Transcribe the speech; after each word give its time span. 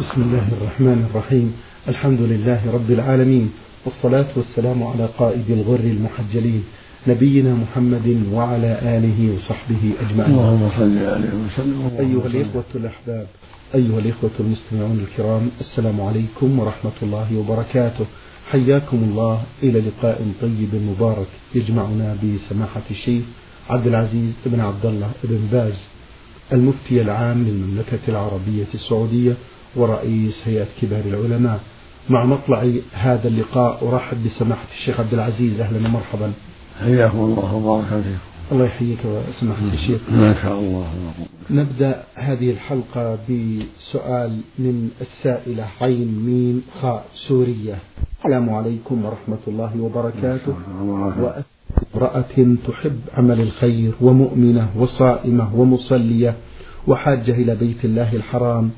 بسم 0.00 0.22
الله 0.22 0.48
الرحمن 0.60 1.06
الرحيم 1.10 1.52
الحمد 1.88 2.20
لله 2.20 2.60
رب 2.74 2.90
العالمين 2.90 3.50
والصلاة 3.84 4.26
والسلام 4.36 4.82
على 4.82 5.08
قائد 5.18 5.50
الغر 5.50 5.80
المحجلين 5.80 6.64
نبينا 7.06 7.54
محمد 7.54 8.22
وعلى 8.32 8.78
آله 8.96 9.34
وصحبه 9.34 9.82
أجمعين 10.04 10.30
اللهم 10.34 10.70
صل 10.78 10.98
عليه 10.98 11.32
وسلم 11.46 11.80
أيها 12.00 12.26
الإخوة 12.26 12.64
الأحباب 12.74 13.26
أيها 13.74 13.98
الإخوة 13.98 14.30
المستمعون 14.40 15.06
الكرام 15.08 15.50
السلام 15.60 16.00
عليكم 16.00 16.58
ورحمة 16.58 16.98
الله 17.02 17.28
وبركاته 17.38 18.06
حياكم 18.50 18.96
الله 19.08 19.42
إلى 19.62 19.80
لقاء 19.80 20.18
طيب 20.42 20.72
مبارك 20.74 21.28
يجمعنا 21.54 22.16
بسماحة 22.22 22.86
الشيخ 22.90 23.24
عبد 23.70 23.86
العزيز 23.86 24.32
بن 24.46 24.60
عبد 24.60 24.86
الله 24.86 25.10
بن 25.24 25.40
باز 25.52 25.78
المفتي 26.52 27.02
العام 27.02 27.44
للمملكة 27.44 28.04
العربية 28.08 28.66
السعودية 28.74 29.34
ورئيس 29.76 30.34
هيئة 30.44 30.66
كبار 30.82 31.02
العلماء. 31.06 31.60
مع 32.08 32.24
مطلع 32.24 32.72
هذا 32.92 33.28
اللقاء 33.28 33.88
أرحب 33.88 34.16
بسماحة 34.24 34.66
الشيخ 34.78 35.00
عبد 35.00 35.14
العزيز. 35.14 35.60
أهلا 35.60 35.88
ومرحبا. 35.88 36.32
حياكم 36.80 37.18
الله 37.18 37.54
وبارك 37.54 37.84
فيكم. 37.84 38.18
الله 38.52 38.64
يحييك 38.64 38.98
وسماحة 39.04 39.62
الشيخ. 39.72 40.00
ما 40.10 40.34
شاء 40.42 40.58
الله. 40.58 40.86
نبدأ 41.50 42.02
هذه 42.14 42.50
الحلقة 42.50 43.18
بسؤال 43.28 44.40
من 44.58 44.90
السائلة 45.00 45.66
عين 45.80 46.10
ميم 46.26 46.62
خاء 46.82 47.04
سورية. 47.28 47.78
السلام 48.18 48.50
عليكم 48.50 49.04
ورحمة 49.04 49.38
الله 49.48 49.80
وبركاته. 49.80 50.54
امرأة 51.94 52.56
تحب 52.68 53.00
عمل 53.14 53.40
الخير 53.40 53.92
ومؤمنة 54.00 54.68
وصائمة 54.76 55.56
ومصلية 55.56 56.34
وحاجة 56.86 57.32
إلى 57.32 57.54
بيت 57.54 57.84
الله 57.84 58.16
الحرام. 58.16 58.70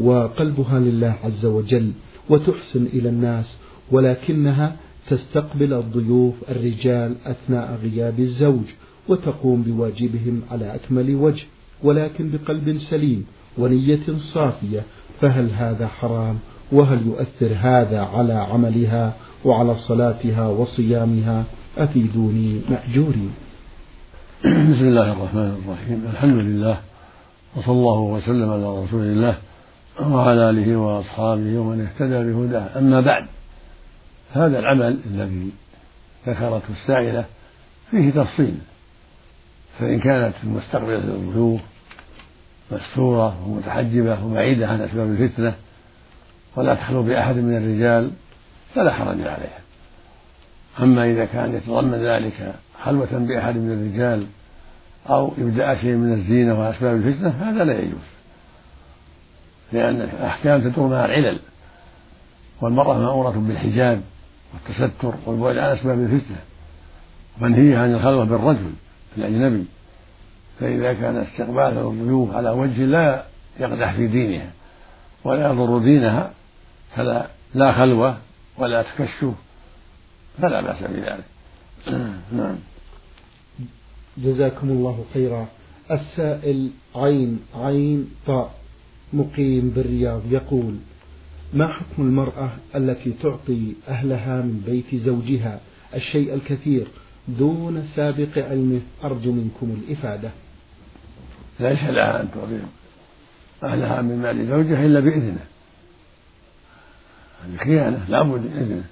وقلبها 0.00 0.78
لله 0.78 1.14
عز 1.24 1.44
وجل 1.46 1.92
وتحسن 2.30 2.86
إلى 2.86 3.08
الناس 3.08 3.56
ولكنها 3.90 4.76
تستقبل 5.10 5.72
الضيوف 5.72 6.34
الرجال 6.48 7.14
أثناء 7.26 7.78
غياب 7.82 8.20
الزوج 8.20 8.64
وتقوم 9.08 9.62
بواجبهم 9.62 10.42
على 10.50 10.74
أكمل 10.74 11.14
وجه 11.14 11.44
ولكن 11.82 12.30
بقلب 12.30 12.78
سليم 12.78 13.26
ونية 13.58 14.06
صافية 14.34 14.82
فهل 15.20 15.50
هذا 15.50 15.88
حرام؟ 15.88 16.38
وهل 16.72 17.06
يؤثر 17.06 17.54
هذا 17.56 18.00
على 18.00 18.32
عملها 18.32 19.16
وعلى 19.44 19.74
صلاتها 19.74 20.48
وصيامها؟ 20.48 21.44
أفيدوني 21.78 22.60
مأجوري 22.70 23.28
بسم 24.44 24.86
الله 24.88 25.12
الرحمن 25.12 25.62
الرحيم. 25.64 26.04
الحمد 26.12 26.38
لله 26.38 26.80
وصلى 27.56 27.72
الله 27.72 28.00
وسلم 28.00 28.50
على 28.50 28.84
رسول 28.84 29.02
الله. 29.02 29.36
وعلى 30.00 30.50
آله 30.50 30.76
وأصحابه 30.76 31.58
ومن 31.58 31.86
اهتدى 31.86 32.32
بهداه. 32.32 32.78
أما 32.78 33.00
بعد 33.00 33.26
هذا 34.34 34.58
العمل 34.58 34.98
الذي 35.06 35.50
ذكرته 36.26 36.62
السائلة 36.70 37.24
فيه 37.90 38.10
تفصيل. 38.10 38.54
فإن 39.78 40.00
كانت 40.00 40.34
مستقبلة 40.44 40.98
للضيوف 40.98 41.60
مستورة 42.72 43.48
ومتحجبة 43.48 44.24
وبعيدة 44.24 44.68
عن 44.68 44.80
أسباب 44.80 45.10
الفتنة 45.10 45.54
ولا 46.56 46.74
تخلو 46.74 47.02
بأحد 47.02 47.36
من 47.36 47.56
الرجال 47.56 48.10
فلا 48.74 48.92
حرج 48.92 49.20
عليها. 49.20 49.58
أما 50.80 51.10
إذا 51.10 51.24
كان 51.24 51.54
يتضمن 51.54 51.94
ذلك 51.94 52.54
خلوة 52.84 53.08
بأحد 53.12 53.56
من 53.56 53.72
الرجال 53.72 54.26
أو 55.10 55.32
إبداء 55.38 55.76
شيء 55.76 55.96
من 55.96 56.12
الزينة 56.12 56.60
وأسباب 56.60 56.96
الفتنة 56.96 57.28
هذا 57.28 57.64
لا 57.64 57.78
يجوز. 57.78 58.11
لأن 59.72 60.00
الأحكام 60.00 60.60
تدور 60.60 60.88
مع 60.88 61.04
العلل 61.04 61.38
والمرأة 62.60 62.98
مأمورة 62.98 63.30
بالحجاب 63.30 64.00
والتستر 64.54 65.14
والبعد 65.26 65.56
عن 65.56 65.76
أسباب 65.76 65.98
الفتنة 65.98 66.38
منهية 67.40 67.78
عن 67.78 67.94
الخلوة 67.94 68.24
بالرجل 68.24 68.72
الأجنبي 69.16 69.64
فإذا 70.60 70.92
كان 70.92 71.16
استقبال 71.16 71.78
الضيوف 71.78 72.34
على 72.34 72.50
وجه 72.50 72.84
لا 72.84 73.24
يقدح 73.60 73.92
في 73.92 74.06
دينها 74.06 74.50
ولا 75.24 75.50
يضر 75.50 75.78
دينها 75.78 76.30
فلا 76.96 77.26
لا 77.54 77.72
خلوة 77.72 78.16
ولا 78.58 78.82
تكشف 78.82 79.34
فلا 80.42 80.60
بأس 80.60 80.76
بذلك. 80.82 81.24
نعم. 82.38 82.56
جزاكم 84.18 84.68
الله 84.68 85.04
خيرا. 85.14 85.46
السائل 85.90 86.70
عين 86.96 87.40
عين 87.54 88.10
طاء. 88.26 88.61
مقيم 89.12 89.72
بالرياض 89.76 90.32
يقول 90.32 90.74
ما 91.52 91.68
حكم 91.68 92.02
المرأة 92.02 92.50
التي 92.74 93.12
تعطي 93.22 93.72
أهلها 93.88 94.42
من 94.42 94.62
بيت 94.66 95.02
زوجها 95.02 95.60
الشيء 95.94 96.34
الكثير 96.34 96.86
دون 97.28 97.88
سابق 97.96 98.38
علمه 98.38 98.80
أرجو 99.04 99.32
منكم 99.32 99.82
الإفادة. 99.82 100.30
ليس 101.60 101.84
لها 101.84 102.20
أن 102.22 102.28
تعطي 102.34 102.58
أهلها 103.72 104.02
من 104.02 104.22
مال 104.22 104.46
زوجها 104.46 104.86
إلا 104.86 105.00
بإذنه. 105.00 105.44
هذه 107.44 107.56
خيانة 107.56 108.04
لا 108.08 108.22
بد 108.22 108.40
من 108.40 108.56
إذنه. 108.60 108.84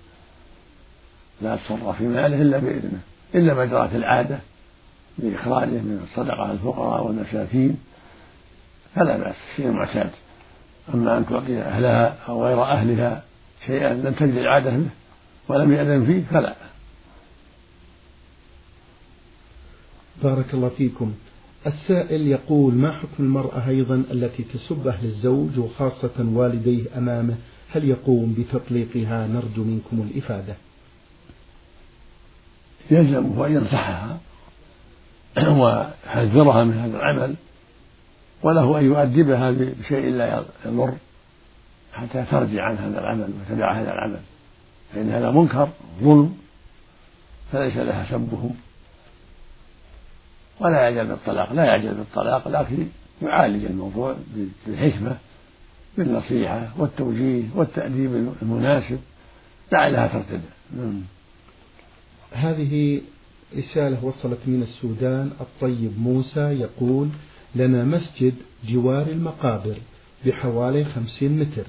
لا 1.42 1.56
تصرف 1.56 1.97
في 1.97 2.04
ماله 2.04 2.42
إلا 2.42 2.58
بإذنه. 2.58 3.00
إلا 3.34 3.54
ما 3.54 3.64
جرت 3.64 3.94
العادة 3.94 4.38
بإخراجه 5.19 5.69
من 5.69 6.00
الصدقة 6.02 6.42
على 6.42 6.52
الفقراء 6.52 7.06
والمساكين. 7.06 7.76
فلا 8.94 9.16
بأس 9.16 9.34
شيء 9.56 9.70
معتاد. 9.70 10.10
أما 10.94 11.18
أن 11.18 11.26
تعطي 11.26 11.58
أهلها 11.58 12.16
أو 12.28 12.46
غير 12.46 12.62
أهلها 12.62 13.22
شيئا 13.66 13.94
لم 13.94 14.14
تجد 14.14 14.34
العادة 14.34 14.70
به 14.70 14.90
ولم 15.48 15.72
يأذن 15.72 16.06
فيه 16.06 16.22
فلا. 16.30 16.54
بارك 20.22 20.54
الله 20.54 20.68
فيكم. 20.68 21.14
السائل 21.66 22.26
يقول 22.26 22.74
ما 22.74 22.92
حكم 22.92 23.24
المرأة 23.24 23.68
أيضا 23.68 23.94
التي 24.10 24.42
تسب 24.42 24.88
أهل 24.88 25.04
الزوج 25.04 25.58
وخاصة 25.58 26.10
والديه 26.18 26.84
أمامه؟ 26.98 27.34
هل 27.72 27.84
يقوم 27.88 28.34
بتطليقها؟ 28.38 29.26
نرجو 29.26 29.64
منكم 29.64 30.08
الإفادة. 30.10 30.54
يلزمه 32.90 33.46
أن 33.46 33.52
ينصحها 33.52 34.20
ويحذرها 35.36 36.64
من 36.64 36.78
هذا 36.78 36.96
العمل. 36.96 37.34
وله 38.42 38.78
أن 38.78 38.84
يؤدبها 38.84 39.50
بشيء 39.50 40.10
لا 40.10 40.44
يضر 40.66 40.94
حتى 41.92 42.24
ترجع 42.30 42.62
عن 42.62 42.78
هذا 42.78 43.00
العمل 43.00 43.30
وتدع 43.40 43.72
هذا 43.72 43.92
العمل. 43.92 44.20
فإن 44.94 45.10
هذا 45.10 45.30
منكر 45.30 45.68
ظلم 46.00 46.36
فليس 47.52 47.76
لها 47.76 48.06
سبهم 48.10 48.54
ولا 50.60 50.80
يعجل 50.80 51.06
بالطلاق 51.06 51.52
لا 51.52 51.64
يعجل 51.64 51.94
بالطلاق 51.94 52.48
لكن 52.48 52.86
يعالج 53.22 53.64
الموضوع 53.64 54.16
بالحكمة 54.66 55.16
بالنصيحة 55.98 56.68
والتوجيه 56.78 57.44
والتأديب 57.54 58.34
المناسب. 58.42 58.98
لعلها 59.72 60.06
ترتدع. 60.06 60.50
نعم. 60.76 61.02
هذه 62.32 63.00
رسالة 63.56 64.04
وصلت 64.04 64.38
من 64.46 64.62
السودان. 64.62 65.30
الطيب 65.40 65.92
موسى 65.98 66.40
يقول 66.40 67.08
لنا 67.55 67.84
مسجد 67.84 68.34
جوار 68.69 69.06
المقابر 69.06 69.77
بحوالي 70.27 70.84
خمسين 70.84 71.38
متر. 71.38 71.65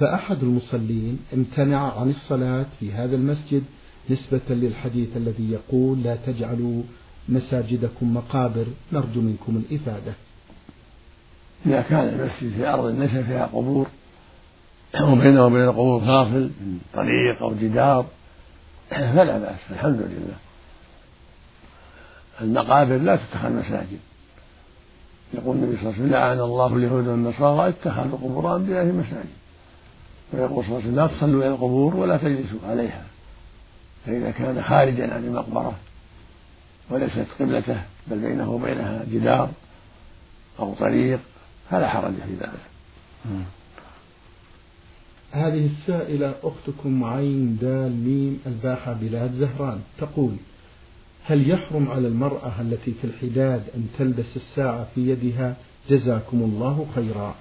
فأحد 0.00 0.42
المصلين 0.42 1.18
امتنع 1.34 2.00
عن 2.00 2.10
الصلاة 2.10 2.66
في 2.80 2.92
هذا 2.92 3.16
المسجد 3.16 3.62
نسبة 4.10 4.40
للحديث 4.50 5.16
الذي 5.16 5.50
يقول 5.50 6.02
لا 6.02 6.16
تجعلوا 6.16 6.82
مساجدكم 7.28 8.14
مقابر 8.14 8.66
نرجو 8.92 9.20
منكم 9.20 9.62
الإفادة. 9.70 10.12
إذا 11.66 11.80
كان 11.80 12.08
المسجد 12.08 12.52
في 12.56 12.68
أرض 12.68 13.00
ليس 13.00 13.10
فيها 13.10 13.46
قبور 13.46 13.86
وبينه 15.00 15.46
وبين 15.46 15.64
القبور 15.64 16.00
فاصل 16.00 16.50
طريق 16.94 17.42
أو 17.42 17.54
جدار 17.54 18.06
فلا 18.90 19.38
بأس 19.38 19.60
الحمد 19.70 20.00
لله. 20.00 20.36
المقابر 22.40 22.96
لا 22.96 23.16
تتخذ 23.16 23.52
مساجد 23.52 23.98
يقول 25.34 25.56
النبي 25.56 25.76
صلى 25.76 25.82
الله 25.82 25.92
عليه 25.92 26.02
وسلم 26.02 26.12
لعن 26.12 26.40
الله 26.40 26.76
اليهود 26.76 27.06
والنصارى 27.06 27.68
اتخذوا 27.68 28.18
قبور 28.18 28.56
انبيائهم 28.56 28.98
مساجد 28.98 29.28
ويقول 30.32 30.64
صلى 30.64 30.76
الله 30.78 30.80
عليه 30.80 30.88
وسلم 30.88 30.96
لا 30.96 31.06
تصلوا 31.06 31.42
إلى 31.42 31.48
القبور 31.48 31.96
ولا 31.96 32.16
تجلسوا 32.16 32.58
عليها 32.68 33.04
فإذا 34.06 34.30
كان 34.30 34.62
خارجا 34.62 35.14
عن 35.14 35.24
المقبرة 35.24 35.74
وليست 36.90 37.26
قبلته 37.40 37.82
بل 38.06 38.18
بينه 38.18 38.50
وبينها 38.50 39.04
جدار 39.12 39.50
أو 40.58 40.74
طريق 40.74 41.20
فلا 41.70 41.88
حرج 41.88 42.12
في 42.12 42.34
ذلك. 42.40 42.68
هذه 45.30 45.66
السائلة 45.66 46.34
أختكم 46.42 47.04
عين 47.04 47.58
دال 47.60 47.92
ميم 47.92 48.40
الباحة 48.46 48.92
بلاد 48.92 49.32
زهران 49.32 49.80
تقول 49.98 50.36
هل 51.28 51.50
يحرم 51.50 51.90
على 51.90 52.08
المرأة 52.08 52.52
التي 52.60 52.94
في 53.02 53.06
الحداد 53.06 53.62
أن 53.74 53.88
تلبس 53.98 54.36
الساعة 54.36 54.86
في 54.94 55.10
يدها 55.10 55.56
جزاكم 55.90 56.42
الله 56.42 56.86
خيرا؟ 56.94 57.34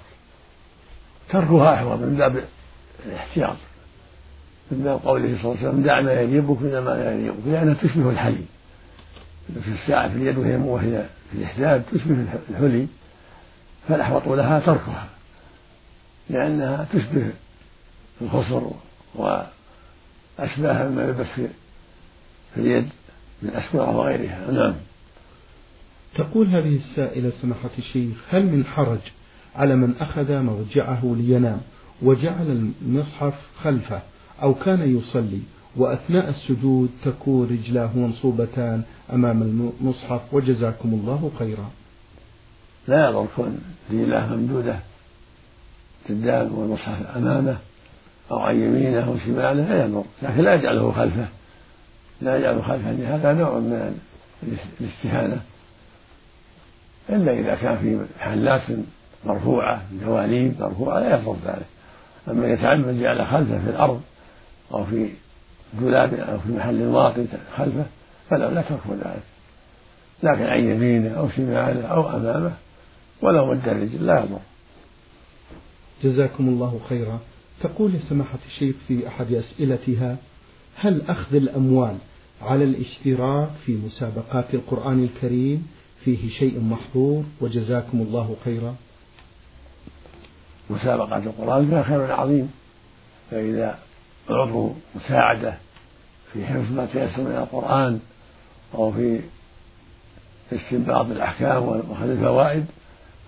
تركها 1.30 1.74
أحوط 1.74 2.00
من 2.00 2.16
باب 2.18 2.44
الاحتياط 3.06 3.56
من 4.72 4.84
باب 4.84 5.00
قوله 5.06 5.38
صلى 5.42 5.52
الله 5.52 5.58
عليه 5.58 5.70
وسلم 5.70 5.84
دع 5.84 6.02
ما 6.02 6.22
يجيبك 6.22 6.62
من 6.62 6.80
ما 6.80 6.90
لا 6.90 7.20
يجيبك 7.20 7.48
لأنها 7.48 7.74
تشبه 7.74 8.10
الحلي. 8.10 8.46
في 9.64 9.72
الساعة 9.72 10.10
في 10.10 10.16
اليد 10.16 10.38
وهي 10.38 10.56
وهي 10.56 11.06
في 11.32 11.38
الإحداد 11.38 11.84
تشبه 11.94 12.26
الحلي 12.50 12.88
فالأحوط 13.88 14.28
لها 14.28 14.60
تركها 14.60 15.08
لأنها 16.30 16.88
تشبه 16.94 17.32
الخصر 18.22 18.62
وأشباه 19.16 20.90
ما 20.90 21.04
يلبس 21.04 21.28
في 21.36 21.48
اليد. 22.58 22.90
من 23.42 23.50
أسورة 23.50 23.98
وغيرها. 23.98 24.52
نعم. 24.52 24.74
تقول 26.16 26.48
هذه 26.48 26.76
السائلة 26.76 27.32
سماحة 27.42 27.70
الشيخ 27.78 28.18
هل 28.30 28.46
من 28.46 28.66
حرج 28.66 29.00
على 29.56 29.76
من 29.76 29.94
أخذ 30.00 30.40
مرجعه 30.40 31.16
لينام 31.18 31.62
وجعل 32.02 32.72
المصحف 32.82 33.34
خلفه 33.64 34.02
أو 34.42 34.54
كان 34.54 34.98
يصلي 34.98 35.40
وأثناء 35.76 36.30
السجود 36.30 36.90
تكون 37.06 37.50
رجلاه 37.50 37.90
منصوبتان 37.96 38.84
أمام 39.14 39.42
المصحف 39.42 40.22
وجزاكم 40.34 40.90
الله 40.90 41.32
خيرا؟ 41.40 41.72
لا 42.88 43.10
يضر 43.10 43.28
كون 43.36 43.60
رجلاه 43.92 44.36
ممدودة 44.36 44.80
قدام 46.10 46.58
والمصحف 46.58 47.18
أمامه 47.18 47.58
أو 48.32 48.40
عن 48.40 48.56
يمينه 48.56 49.08
أو 49.08 49.18
شماله 49.18 49.54
لا 49.54 49.86
يضر 49.86 50.04
لكن 50.22 50.42
لا 50.42 50.54
يجعله 50.54 50.92
خلفه. 50.92 51.28
لا 52.22 52.38
يجعله 52.38 52.62
خلفه 52.62 53.16
هذا 53.16 53.34
نوع 53.34 53.60
من 53.60 54.00
الاستهانة. 54.82 55.42
إلا 57.10 57.40
إذا 57.40 57.56
كان 57.56 57.78
في 57.78 58.06
محلات 58.20 58.62
مرفوعة 59.26 59.82
دواليب 59.92 60.62
مرفوعة 60.62 61.00
لا 61.00 61.20
يضر 61.20 61.36
ذلك. 61.46 61.66
أما 62.28 62.48
يتعمد 62.48 63.00
جعل 63.00 63.26
خلفه 63.26 63.64
في 63.64 63.70
الأرض 63.70 64.02
أو 64.74 64.86
في 64.86 65.10
دولاب 65.74 66.14
أو 66.14 66.40
في 66.40 66.52
محل 66.52 66.82
واطي 66.82 67.26
خلفه 67.56 67.86
فلا 68.30 68.52
لا 68.52 68.62
تكفر 68.62 68.94
ذلك. 68.94 69.24
لكن 70.24 70.44
عن 70.44 70.60
يمينه 70.60 71.18
أو 71.18 71.30
شماله 71.30 71.86
أو 71.86 72.10
أمامه 72.10 72.54
ولو 73.22 73.46
مد 73.46 73.68
الرجل 73.68 74.06
لا 74.06 74.20
يضر. 74.20 74.40
جزاكم 76.04 76.48
الله 76.48 76.80
خيرا. 76.90 77.20
تقول 77.62 77.94
سماحة 78.10 78.40
الشيخ 78.48 78.76
في 78.88 79.08
أحد 79.08 79.34
أسئلتها 79.34 80.18
هل 80.80 81.02
أخذ 81.08 81.36
الأموال 81.36 81.98
على 82.42 82.64
الاشتراك 82.64 83.50
في 83.66 83.72
مسابقات 83.72 84.54
القرآن 84.54 85.04
الكريم 85.04 85.68
فيه 86.06 86.30
شيء 86.30 86.60
محظور 86.62 87.24
وجزاكم 87.42 88.02
الله 88.02 88.36
خيرا؟ 88.46 88.76
مسابقة 90.70 91.18
القرآن 91.18 91.70
فيها 91.70 91.84
خير 91.84 92.12
عظيم 92.12 92.52
فإذا 93.32 93.80
أعطوا 94.30 94.74
مساعدة 94.96 95.58
في 96.34 96.46
حفظ 96.46 96.72
ما 96.72 96.86
تيسر 96.86 97.22
من 97.22 97.36
القرآن 97.36 98.00
أو 98.76 98.92
في 98.92 99.20
استنباط 100.52 101.06
الأحكام 101.06 101.64
وأخذ 101.64 102.10
الفوائد 102.10 102.66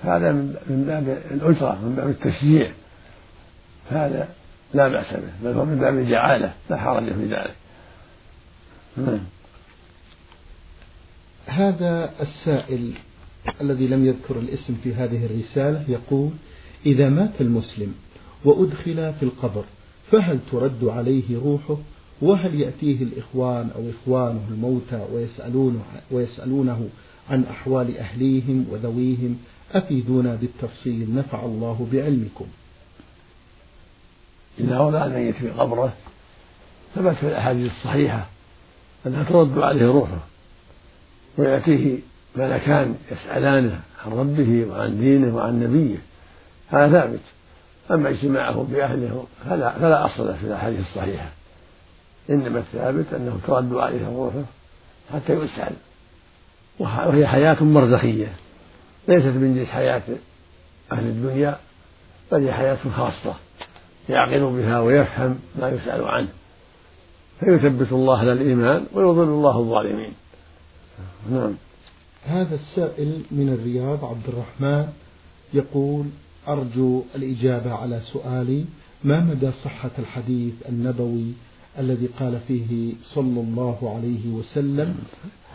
هذا 0.04 0.32
من 0.32 0.84
باب 0.88 1.22
الأجرة 1.32 1.80
من 1.84 1.96
باب 1.96 2.10
التشجيع. 2.10 2.72
هذا 3.90 4.30
لا 4.74 4.88
بأس 4.88 5.14
به. 5.14 5.32
بل 5.44 5.58
هو 5.58 5.66
من 5.66 5.80
باب 5.80 5.98
الجعالة 5.98 6.54
لا 6.70 6.78
حرج 6.78 7.14
في 7.14 7.26
ذلك. 7.26 7.56
نعم. 8.98 9.20
هذا 11.46 12.12
السائل 12.22 12.94
الذي 13.62 13.88
لم 13.88 14.06
يذكر 14.06 14.40
الاسم 14.40 14.76
في 14.84 14.94
هذه 14.94 15.26
الرسالة 15.26 15.84
يقول 15.88 16.30
إذا 16.86 17.10
مات 17.10 17.42
المسلم 17.42 17.96
وأدخل 18.46 19.14
في 19.20 19.24
القبر 19.24 19.64
فهل 20.12 20.40
ترد 20.52 20.84
عليه 20.84 21.40
روحه؟ 21.44 21.78
وهل 22.22 22.62
يأتيه 22.62 23.04
الإخوان 23.04 23.70
أو 23.76 23.90
إخوانه 23.90 24.42
الموتى 24.50 25.06
ويسألونه, 25.14 25.82
ويسألونه 26.12 26.90
عن 27.30 27.44
أحوال 27.44 27.98
أهليهم 27.98 28.66
وذويهم؟ 28.70 29.38
أفيدونا 29.72 30.36
بالتفصيل 30.36 31.16
نفع 31.16 31.46
الله 31.46 31.88
بعلمكم. 31.94 32.46
إذا 34.60 34.80
وضع 34.80 35.06
الميت 35.06 35.36
في 35.36 35.50
قبره 35.50 35.94
ثبت 36.96 37.16
في 37.16 37.28
الأحاديث 37.28 37.72
الصحيحة 37.72 38.26
أنها 39.08 39.24
ترد 39.24 39.60
عليه 39.60 39.86
روحه 39.86 40.18
ويأتيه 41.38 42.00
ملكان 42.36 42.96
يسألانه 43.12 43.80
عن 44.06 44.12
ربه 44.12 44.66
وعن 44.66 45.00
دينه 45.00 45.36
وعن 45.36 45.60
نبيه 45.60 45.98
هذا 46.70 46.92
ثابت. 46.92 47.20
أما 47.92 48.10
اجتماعه 48.10 48.64
بأهله 48.72 49.26
فلا, 49.46 49.80
فلا 49.80 50.06
أصل 50.06 50.36
في 50.36 50.44
الأحاديث 50.44 50.80
الصحيحة. 50.80 51.30
إنما 52.30 52.60
الثابت 52.60 53.14
أنه 53.14 53.40
ترد 53.48 53.74
عليه 53.74 54.08
روحه 54.08 54.44
حتى 55.14 55.34
يسأل. 55.34 55.74
وهي 56.80 57.28
حياة 57.28 57.64
مرزخية 57.64 58.28
ليست 59.08 59.26
من 59.26 59.56
جنس 59.56 59.68
حياة 59.68 60.02
أهل 60.92 61.06
الدنيا 61.06 61.58
بل 62.32 62.44
هي 62.44 62.54
حياة 62.54 62.78
خاصة. 62.98 63.36
يعقل 64.10 64.40
بها 64.40 64.80
ويفهم 64.80 65.40
ما 65.60 65.70
يسأل 65.70 66.04
عنه. 66.06 66.28
فيثبت 67.40 67.92
الله 67.92 68.20
على 68.20 68.32
الإيمان 68.32 68.86
ويضل 68.94 69.24
الله 69.24 69.60
الظالمين. 69.60 70.12
نعم. 71.32 71.54
هذا 72.26 72.56
السائل 72.56 73.22
من 73.32 73.50
الرياض 73.50 74.06
عبد 74.06 74.28
الرحمن 74.28 74.88
يقول 75.54 76.06
أرجو 76.48 77.04
الإجابة 77.16 77.74
على 77.74 78.00
سؤالي. 78.14 78.66
ما 79.04 79.20
مدى 79.20 79.52
صحة 79.52 79.92
الحديث 80.00 80.54
النبوي 80.70 81.34
الذي 81.80 82.08
قال 82.20 82.40
فيه 82.48 82.94
صلى 83.04 83.40
الله 83.42 83.96
عليه 83.96 84.28
وسلم 84.28 84.96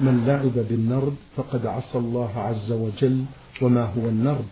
من 0.00 0.27
لعب 0.27 0.67
بالنرد 0.69 1.17
فقد 1.37 1.67
عصى 1.67 1.99
الله 1.99 2.33
عز 2.37 2.73
وجل 2.73 3.25
وما 3.62 3.85
هو 3.85 4.09
النرد 4.09 4.49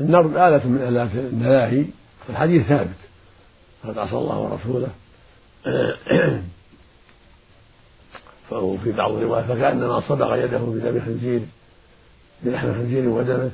النرد 0.00 0.36
آلة 0.36 0.68
من 0.68 0.78
آلات 0.78 1.10
الملاهي 1.14 1.84
الحديث 2.28 2.66
ثابت. 2.66 2.96
قد 3.84 3.98
عصى 3.98 4.16
الله 4.16 4.38
ورسوله. 4.38 4.88
فهو 8.50 8.76
في 8.76 8.92
بعض 8.92 9.12
الروايات 9.12 9.44
فكأنما 9.44 10.00
صبغ 10.00 10.36
يده 10.36 10.58
بدم 10.58 11.00
خنزير 11.00 11.40
بلحم 12.42 12.72
خنزير 12.72 13.08
ودمه. 13.08 13.50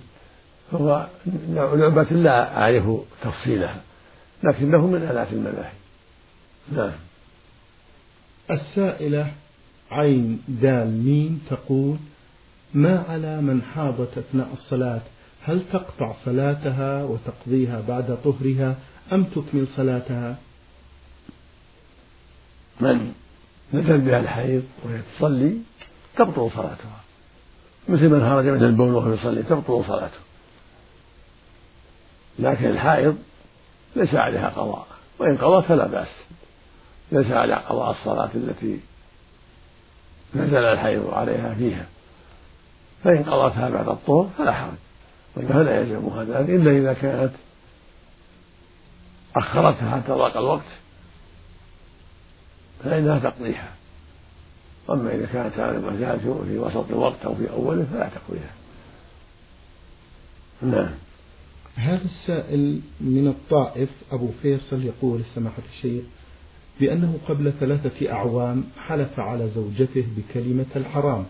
فهو 0.72 1.06
لعبة 1.54 2.02
لا 2.02 2.58
أعرف 2.58 2.84
تفصيلها 3.22 3.80
لكنه 4.42 4.86
من 4.86 5.02
آلات 5.02 5.32
الملاهي 5.32 5.72
نعم. 6.72 6.92
السائلة 8.50 9.32
عين 9.90 10.42
دال 10.48 11.04
ميم 11.04 11.40
تقول 11.50 11.96
ما 12.74 13.04
على 13.08 13.40
من 13.40 13.62
حاضت 13.62 14.18
أثناء 14.18 14.48
الصلاة 14.52 15.00
هل 15.46 15.62
تقطع 15.72 16.14
صلاتها 16.24 17.04
وتقضيها 17.04 17.80
بعد 17.88 18.18
طهرها 18.24 18.76
أم 19.12 19.24
تكمل 19.24 19.66
صلاتها؟ 19.76 20.36
من 22.80 23.12
نزل 23.74 23.98
بها 23.98 24.20
الحيض 24.20 24.62
وهي 24.84 25.00
تصلي 25.18 25.58
تبطل 26.16 26.50
صلاتها 26.54 27.00
مثل 27.88 28.08
من 28.08 28.20
خرج 28.20 28.44
من 28.44 28.64
البول 28.64 28.94
وهو 28.94 29.12
يصلي 29.12 29.42
تبطل 29.42 29.84
صلاته. 29.88 30.18
لكن 32.38 32.66
الحائض 32.66 33.18
ليس 33.96 34.14
عليها 34.14 34.48
قضاء 34.48 34.86
وإن 35.18 35.36
قضت 35.36 35.66
فلا 35.66 35.86
بأس. 35.86 36.08
ليس 37.12 37.30
عليها 37.30 37.56
قضاء 37.56 37.90
الصلاة 37.90 38.30
التي 38.34 38.80
نزل 40.34 40.64
الحيض 40.64 41.14
عليها 41.14 41.54
فيها. 41.54 41.86
فإن 43.04 43.22
قضتها 43.24 43.70
بعد 43.70 43.88
الطهر 43.88 44.30
فلا 44.38 44.52
حرج. 44.52 44.85
وإنها 45.36 45.62
لا 45.62 45.80
يلزمها 45.80 46.24
ذلك 46.24 46.50
إلا 46.50 46.70
إذا 46.70 46.92
كانت 46.92 47.32
أخرتها 49.36 49.90
حتى 49.90 50.12
ضاق 50.12 50.36
الوقت 50.36 50.66
فإنها 52.84 53.18
تقضيها. 53.18 53.72
أما 54.90 55.14
إذا 55.14 55.26
كانت 55.26 55.58
على 55.58 55.80
في 56.20 56.58
وسط 56.58 56.90
الوقت 56.90 57.24
أو 57.24 57.34
في 57.34 57.50
أوله 57.50 57.86
فلا 57.92 58.08
تقضيها. 58.08 58.52
نعم. 60.62 60.90
هذا 61.76 62.04
السائل 62.04 62.80
من 63.00 63.28
الطائف 63.28 63.88
أبو 64.12 64.30
فيصل 64.42 64.84
يقول 64.84 65.22
سماحة 65.34 65.62
الشيخ 65.74 66.04
بأنه 66.80 67.18
قبل 67.28 67.52
ثلاثة 67.60 68.12
أعوام 68.12 68.64
حلف 68.78 69.20
على 69.20 69.50
زوجته 69.54 70.06
بكلمة 70.16 70.66
الحرام. 70.76 71.24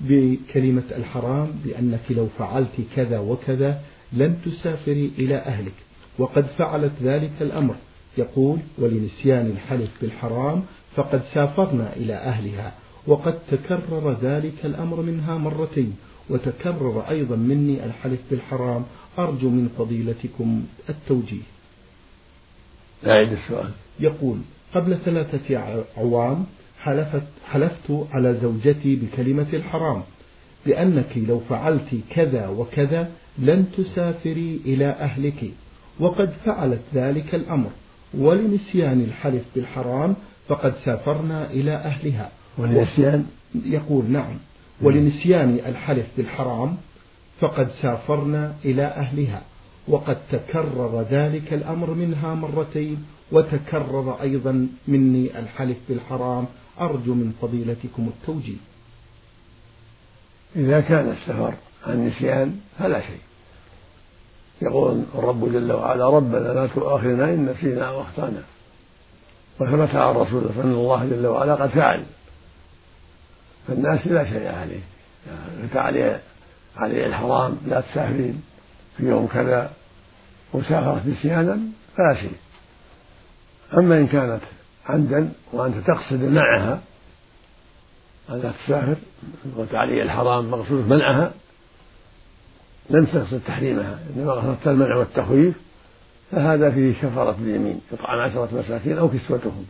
بكلمة 0.00 0.82
الحرام 0.96 1.52
بأنك 1.64 2.00
لو 2.10 2.28
فعلت 2.38 2.76
كذا 2.96 3.18
وكذا 3.18 3.80
لن 4.12 4.36
تسافري 4.44 5.10
إلى 5.18 5.36
أهلك 5.36 5.72
وقد 6.18 6.46
فعلت 6.46 6.92
ذلك 7.02 7.32
الأمر. 7.40 7.74
يقول 8.18 8.58
ولنسيان 8.78 9.46
الحلف 9.46 9.90
بالحرام 10.00 10.62
فقد 10.96 11.22
سافرنا 11.34 11.96
إلى 11.96 12.14
أهلها 12.14 12.74
وقد 13.06 13.38
تكرر 13.50 14.18
ذلك 14.22 14.64
الأمر 14.64 15.02
منها 15.02 15.38
مرتين 15.38 15.96
وتكرر 16.30 17.04
أيضا 17.10 17.36
مني 17.36 17.84
الحلف 17.84 18.20
بالحرام. 18.30 18.84
أرجو 19.18 19.48
من 19.48 19.68
فضيلتكم 19.78 20.66
التوجيه. 20.88 21.42
أعيد 23.06 23.32
السؤال. 23.32 23.70
يقول 24.00 24.38
قبل 24.74 24.98
ثلاثة 25.04 25.56
أعوام 25.98 26.46
حلفت, 26.82 27.22
حلفت 27.50 28.06
على 28.12 28.34
زوجتي 28.42 28.96
بكلمة 28.96 29.46
الحرام 29.52 30.02
بأنك 30.66 31.18
لو 31.28 31.40
فعلت 31.40 31.94
كذا 32.10 32.48
وكذا 32.48 33.10
لن 33.38 33.66
تسافري 33.76 34.60
إلى 34.64 34.90
أهلك 34.90 35.50
وقد 36.00 36.30
فعلت 36.44 36.80
ذلك 36.94 37.34
الأمر. 37.34 37.70
ولنسيان 38.14 39.00
الحلف 39.00 39.42
بالحرام 39.54 40.14
فقد 40.48 40.74
سافرنا 40.74 41.50
إلى 41.50 41.72
أهلها. 41.72 42.30
ولنسيان؟ 42.58 43.26
يقول 43.64 44.04
نعم. 44.04 44.34
ولنسيان 44.82 45.58
الحلف 45.66 46.06
بالحرام 46.16 46.76
فقد 47.40 47.70
سافرنا 47.70 48.54
إلى 48.64 48.84
أهلها. 48.84 49.42
وقد 49.88 50.18
تكرر 50.32 51.06
ذلك 51.10 51.52
الأمر 51.52 51.90
منها 51.94 52.34
مرتين 52.34 53.04
وتكرر 53.32 54.22
أيضا 54.22 54.68
مني 54.88 55.38
الحلف 55.38 55.76
بالحرام 55.88 56.44
أرجو 56.80 57.14
من 57.14 57.34
فضيلتكم 57.42 58.08
التوجيه. 58.08 58.56
إذا 60.56 60.80
كان 60.80 61.10
السفر 61.10 61.54
عن 61.86 62.06
نسيان 62.06 62.60
فلا 62.78 63.00
شيء. 63.00 63.20
يقول 64.62 65.04
الرب 65.14 65.52
جل 65.52 65.72
وعلا 65.72 66.10
ربنا 66.10 66.48
لا 66.48 66.66
تؤاخذنا 66.66 67.24
إن 67.24 67.46
نسينا 67.46 67.90
وأخطأنا 67.90 68.42
وثبت 69.60 69.94
عن 69.94 70.10
الرسول 70.10 70.48
فإن 70.56 70.72
الله 70.72 71.04
جل 71.04 71.26
وعلا 71.26 71.54
قد 71.54 71.68
فعل. 71.68 72.04
فالناس 73.68 74.06
لا 74.06 74.24
شيء 74.24 74.54
عليه. 74.54 74.80
فتى 75.62 75.78
عليه 75.78 76.20
عليه 76.76 77.06
الحرام 77.06 77.58
لا 77.66 77.80
تسافرين 77.80 78.42
في 78.96 79.06
يوم 79.06 79.26
كذا. 79.26 79.72
وسافرت 80.52 81.06
نسيانا 81.06 81.58
فلا 81.96 82.14
شيء. 82.14 82.36
أما 83.78 83.98
إن 83.98 84.06
كانت 84.06 84.40
عمدا 84.86 85.32
وأنت 85.52 85.86
تقصد 85.86 86.22
معها. 86.22 86.80
أن 88.30 88.40
لا 88.40 88.52
تسافر 88.64 88.96
وتعلي 89.56 90.02
الحرام 90.02 90.50
مقصود 90.50 90.88
منعها. 90.88 91.32
لم 92.90 93.04
تقصد 93.04 93.40
تحريمها 93.46 93.98
إنما 94.16 94.32
قصدت 94.32 94.68
المنع 94.68 94.96
والتخويف. 94.96 95.54
فهذا 96.30 96.70
فيه 96.70 96.92
كفارة 96.92 97.36
اليمين 97.40 97.80
إطعام 97.92 98.20
عشرة 98.20 98.48
مساكين 98.52 98.98
أو 98.98 99.08
كسوتهم 99.08 99.66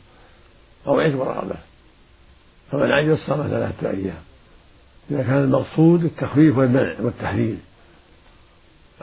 أو 0.87 1.01
عتق 1.01 1.21
رغبة 1.21 1.57
فمن 2.73 2.91
عجز 2.91 3.19
صام 3.19 3.49
ثلاثة 3.49 3.91
أيام 3.91 4.23
إذا 5.11 5.23
كان 5.23 5.45
المقصود 5.45 6.05
التخويف 6.05 6.59
والمنع 6.59 6.95
والتحريم. 7.01 7.61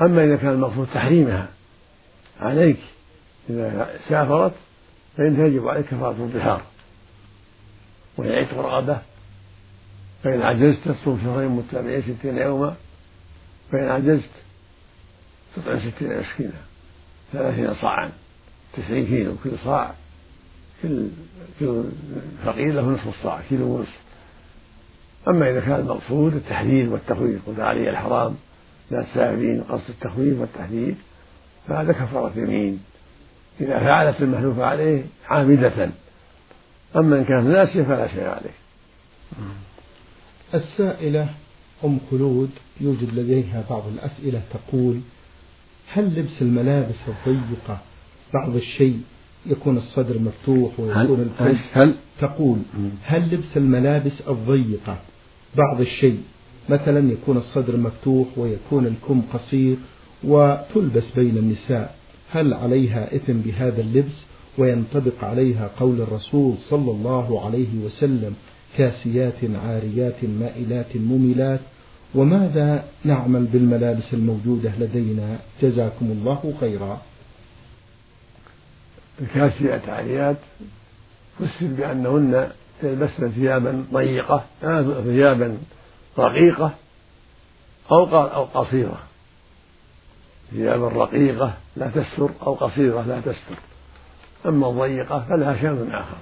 أما 0.02 0.24
إذا 0.24 0.36
كان 0.36 0.50
المقصود 0.50 0.88
تحريمها 0.94 1.48
عليك 2.40 2.80
إذا 3.50 3.90
سافرت 4.10 4.54
فإن 5.18 5.46
يجب 5.46 5.68
عليك 5.68 5.86
كفارة 5.86 6.12
الظهار 6.12 6.62
وهي 8.18 8.36
عتق 8.36 8.58
رغبة 8.58 9.02
فإن 10.24 10.42
عجزت 10.42 10.88
تصوم 10.88 11.20
شهرين 11.24 11.50
متابعين 11.50 12.02
ستين 12.02 12.38
يوما 12.38 12.76
فإن 13.72 13.88
عجزت 13.88 14.30
تطعم 15.56 15.80
ستين 15.80 16.20
مسكينا 16.20 16.52
ثلاثين 17.34 17.76
صاعا 17.76 18.12
تسعين 18.74 19.08
كيلو 19.08 19.36
كل 19.44 19.52
صاع 19.64 19.94
كل 20.84 21.08
كل 21.60 21.84
فقير 22.46 22.74
له 22.74 22.82
نصف 22.82 23.08
الصاع 23.08 23.42
كيلو 23.50 23.66
ونصف. 23.66 24.00
أما 25.28 25.52
إذا 25.52 25.60
كان 25.60 25.80
المقصود 25.80 26.36
التحديد 26.36 26.88
والتخويف 26.88 27.42
قلت 27.48 27.60
علي 27.60 27.90
الحرام 27.90 28.36
لا 28.92 29.04
تسافرين 29.04 29.64
قصد 29.64 29.90
التخويف 29.90 30.40
والتحديد 30.40 30.96
فهذا 31.68 31.94
كفارة 31.94 32.32
يمين. 32.36 32.80
إذا 33.62 33.80
فعلت 33.80 34.22
المحلوف 34.22 34.60
عليه 34.60 35.04
عامدة. 35.28 35.90
أما 36.96 37.20
إن 37.20 37.26
كانت 37.26 37.48
ناسية 37.48 37.84
فلا 37.84 38.08
شيء 38.08 38.24
عليه. 38.24 38.54
السائلة 40.54 41.30
أم 41.86 42.00
خلود 42.12 42.50
يوجد 42.82 43.14
لديها 43.14 43.64
بعض 43.70 43.84
الأسئلة 43.88 44.42
تقول 44.54 45.00
هل 45.94 46.20
لبس 46.20 46.42
الملابس 46.42 46.96
الضيقة 47.08 47.80
بعض 48.34 48.56
الشيء 48.56 49.02
يكون 49.46 49.78
الصدر 49.78 50.20
مفتوح 50.20 50.80
ويكون 50.80 51.22
الكم 51.22 51.58
هل 51.74 51.96
تقول 52.20 52.58
هل 53.04 53.34
لبس 53.34 53.58
الملابس 53.58 54.22
الضيقة 54.28 54.98
بعض 55.58 55.82
الشيء 55.82 56.22
مثلا 56.70 57.12
يكون 57.12 57.38
الصدر 57.38 57.78
مفتوح 57.78 58.28
ويكون 58.38 58.86
الكم 58.88 59.22
قصير 59.34 59.76
وتلبس 60.24 61.12
بين 61.16 61.38
النساء 61.38 61.96
هل 62.32 62.54
عليها 62.54 63.16
إثم 63.16 63.34
بهذا 63.34 63.82
اللبس 63.82 64.16
وينطبق 64.58 65.24
عليها 65.24 65.70
قول 65.80 66.02
الرسول 66.02 66.56
صلى 66.70 66.92
الله 66.92 67.46
عليه 67.46 67.86
وسلم 67.86 68.36
كاسيات 68.78 69.36
عاريات 69.66 70.24
مائلات 70.24 70.96
مميلات؟ 70.96 71.60
وماذا 72.16 72.86
نعمل 73.04 73.46
بالملابس 73.46 74.14
الموجودة 74.14 74.72
لدينا؟ 74.80 75.40
جزاكم 75.62 76.06
الله 76.06 76.54
خيرا. 76.60 77.02
الكاسيات 79.22 79.90
عاريات 79.90 80.38
فسر 81.40 81.68
بأنهن 81.68 82.52
يلبسن 82.84 83.32
ثيابا 83.32 83.86
ضيقة 83.94 84.46
ثيابا 85.04 85.58
رقيقة 86.20 86.74
أو 87.92 88.06
أو 88.18 88.44
قصيرة. 88.44 89.07
ثيابا 90.51 90.88
رقيقة 90.88 91.54
لا 91.75 91.88
تستر 91.88 92.30
أو 92.42 92.54
قصيرة 92.54 93.01
لا 93.01 93.20
تستر. 93.20 93.56
أما 94.46 94.70
الضيقة 94.70 95.25
فلها 95.30 95.62
شأن 95.62 95.92
آخر 95.92 96.18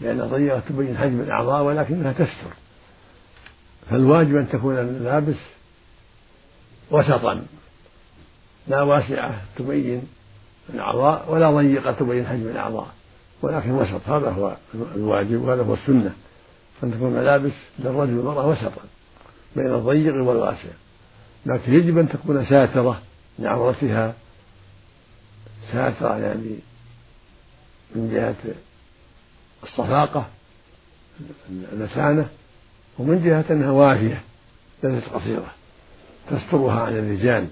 لأن 0.00 0.20
الضيقة 0.20 0.60
تبين 0.68 0.98
حجم 0.98 1.20
الأعضاء 1.20 1.62
ولكنها 1.62 2.12
تستر. 2.12 2.52
فالواجب 3.90 4.36
أن 4.36 4.48
تكون 4.48 4.78
الملابس 4.78 5.36
وسطا 6.90 7.42
لا 8.68 8.82
واسعة 8.82 9.40
تبين 9.56 10.02
الأعضاء 10.74 11.32
ولا 11.32 11.50
ضيقة 11.50 11.92
تبين 11.92 12.26
حجم 12.26 12.48
الأعضاء 12.48 12.86
ولكن 13.42 13.70
وسط 13.70 14.08
هذا 14.08 14.30
هو 14.30 14.56
الواجب 14.74 15.42
وهذا 15.42 15.62
هو 15.62 15.74
السنة. 15.74 16.12
أن 16.84 16.92
تكون 16.92 17.08
الملابس 17.08 17.52
للرجل 17.78 18.18
والمرأة 18.18 18.46
وسطا 18.46 18.82
بين 19.56 19.74
الضيق 19.74 20.14
والواسع. 20.14 20.68
لكن 21.46 21.74
يجب 21.74 21.98
أن 21.98 22.08
تكون 22.08 22.46
ساترة 22.46 23.00
لعورتها 23.38 24.14
ساترة 25.72 26.18
يعني 26.18 26.58
من 27.94 28.10
جهة 28.12 28.54
الصفاقة 29.62 30.26
المسانة 31.72 32.28
ومن 32.98 33.24
جهة 33.24 33.44
أنها 33.50 33.70
وافية 33.70 34.22
ليست 34.82 35.08
قصيرة 35.08 35.52
تسترها 36.30 36.80
عن 36.80 36.96
الرجال 36.96 37.48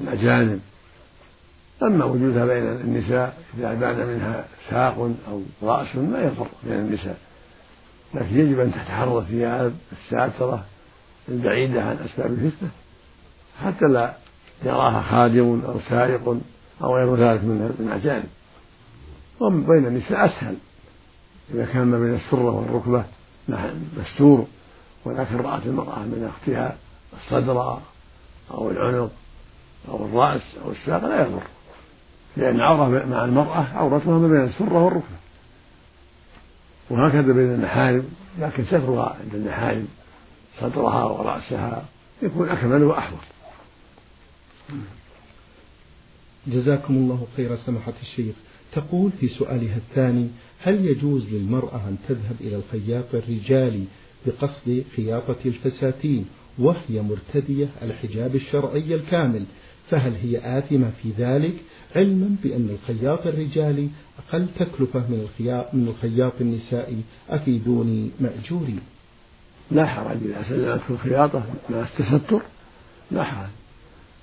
الأجانب 0.00 0.60
أما 1.82 2.04
وجودها 2.04 2.46
بين 2.46 2.62
النساء 2.62 3.42
إذا 3.58 3.74
بان 3.74 4.06
منها 4.06 4.44
ساق 4.70 5.10
أو 5.28 5.42
رأس 5.62 5.96
ما 5.96 6.20
يضر 6.20 6.46
بين 6.62 6.78
النساء. 6.78 7.18
لكن 8.14 8.38
يجب 8.40 8.60
أن 8.60 8.72
تتحرى 8.72 9.18
الثياب 9.18 9.74
الساترة 9.92 10.64
البعيدة 11.28 11.82
عن 11.82 11.96
أسباب 12.04 12.32
الفتنة 12.32 12.70
حتى 13.64 13.84
لا 13.84 14.14
يراها 14.64 15.02
خادم 15.02 15.62
أو 15.66 15.80
سارق 15.88 16.36
أو 16.82 16.96
غير 16.96 17.16
ذلك 17.16 17.44
من 17.44 17.74
الأجانب. 17.80 18.28
وبين 19.40 19.86
النساء 19.86 20.26
أسهل. 20.26 20.54
إذا 21.54 21.64
كان 21.64 21.86
ما 21.86 21.98
بين 21.98 22.14
السرة 22.14 22.50
والركبة 22.50 23.04
مستور 23.98 24.46
ولكن 25.04 25.36
رأت 25.36 25.66
المرأة 25.66 25.98
من 25.98 26.30
أختها 26.34 26.76
الصدر 27.12 27.78
أو 28.50 28.70
العنق 28.70 29.10
أو 29.88 30.06
الرأس 30.06 30.42
أو 30.64 30.70
الساق 30.70 31.04
لا 31.04 31.26
يضر. 31.26 31.42
لأن 32.36 32.60
عورة 32.60 33.04
مع 33.06 33.24
المرأة 33.24 33.66
عورتها 33.74 34.18
ما 34.18 34.28
بين 34.28 34.44
السرة 34.44 34.84
والركبة. 34.84 35.16
وهكذا 36.90 37.32
بين 37.32 37.54
المحارم 37.54 38.04
لكن 38.38 38.64
سترها 38.64 39.16
عند 39.20 39.34
المحارم 39.34 39.88
صدرها 40.60 41.04
ورأسها 41.04 41.84
يكون 42.22 42.48
أكمل 42.48 42.82
وأحوط. 42.82 43.18
جزاكم 46.46 46.94
الله 46.94 47.26
خير 47.36 47.56
سماحة 47.56 47.92
الشيخ. 48.02 48.34
تقول 48.72 49.10
في 49.20 49.28
سؤالها 49.28 49.76
الثاني 49.76 50.28
هل 50.60 50.84
يجوز 50.84 51.28
للمرأة 51.32 51.88
أن 51.88 51.96
تذهب 52.08 52.36
إلى 52.40 52.56
الخياط 52.56 53.14
الرجالي 53.14 53.84
بقصد 54.26 54.84
خياطة 54.96 55.36
الفساتين 55.44 56.26
وهي 56.58 57.02
مرتدية 57.02 57.68
الحجاب 57.82 58.36
الشرعي 58.36 58.94
الكامل؟ 58.94 59.44
فهل 59.90 60.14
هي 60.22 60.58
آثمة 60.58 60.90
في 61.02 61.10
ذلك؟ 61.18 61.54
علما 61.96 62.36
بأن 62.42 62.68
الخياط 62.70 63.26
الرجالي 63.26 63.88
أقل 64.18 64.46
تكلفة 64.58 65.00
من 65.00 65.20
الخياط 65.20 65.74
من 65.74 65.88
الخياط 65.88 66.32
النسائي 66.40 67.02
أفيدوني 67.28 68.10
مأجوري. 68.20 68.78
لا 69.70 69.86
حرج. 69.86 70.16
إذا 70.24 70.44
سلمت 70.48 70.80
في 70.80 70.90
الخياطة 70.90 71.44
مع 71.70 71.86
التستر 71.98 72.42
لا 73.10 73.24
حرج. 73.24 73.61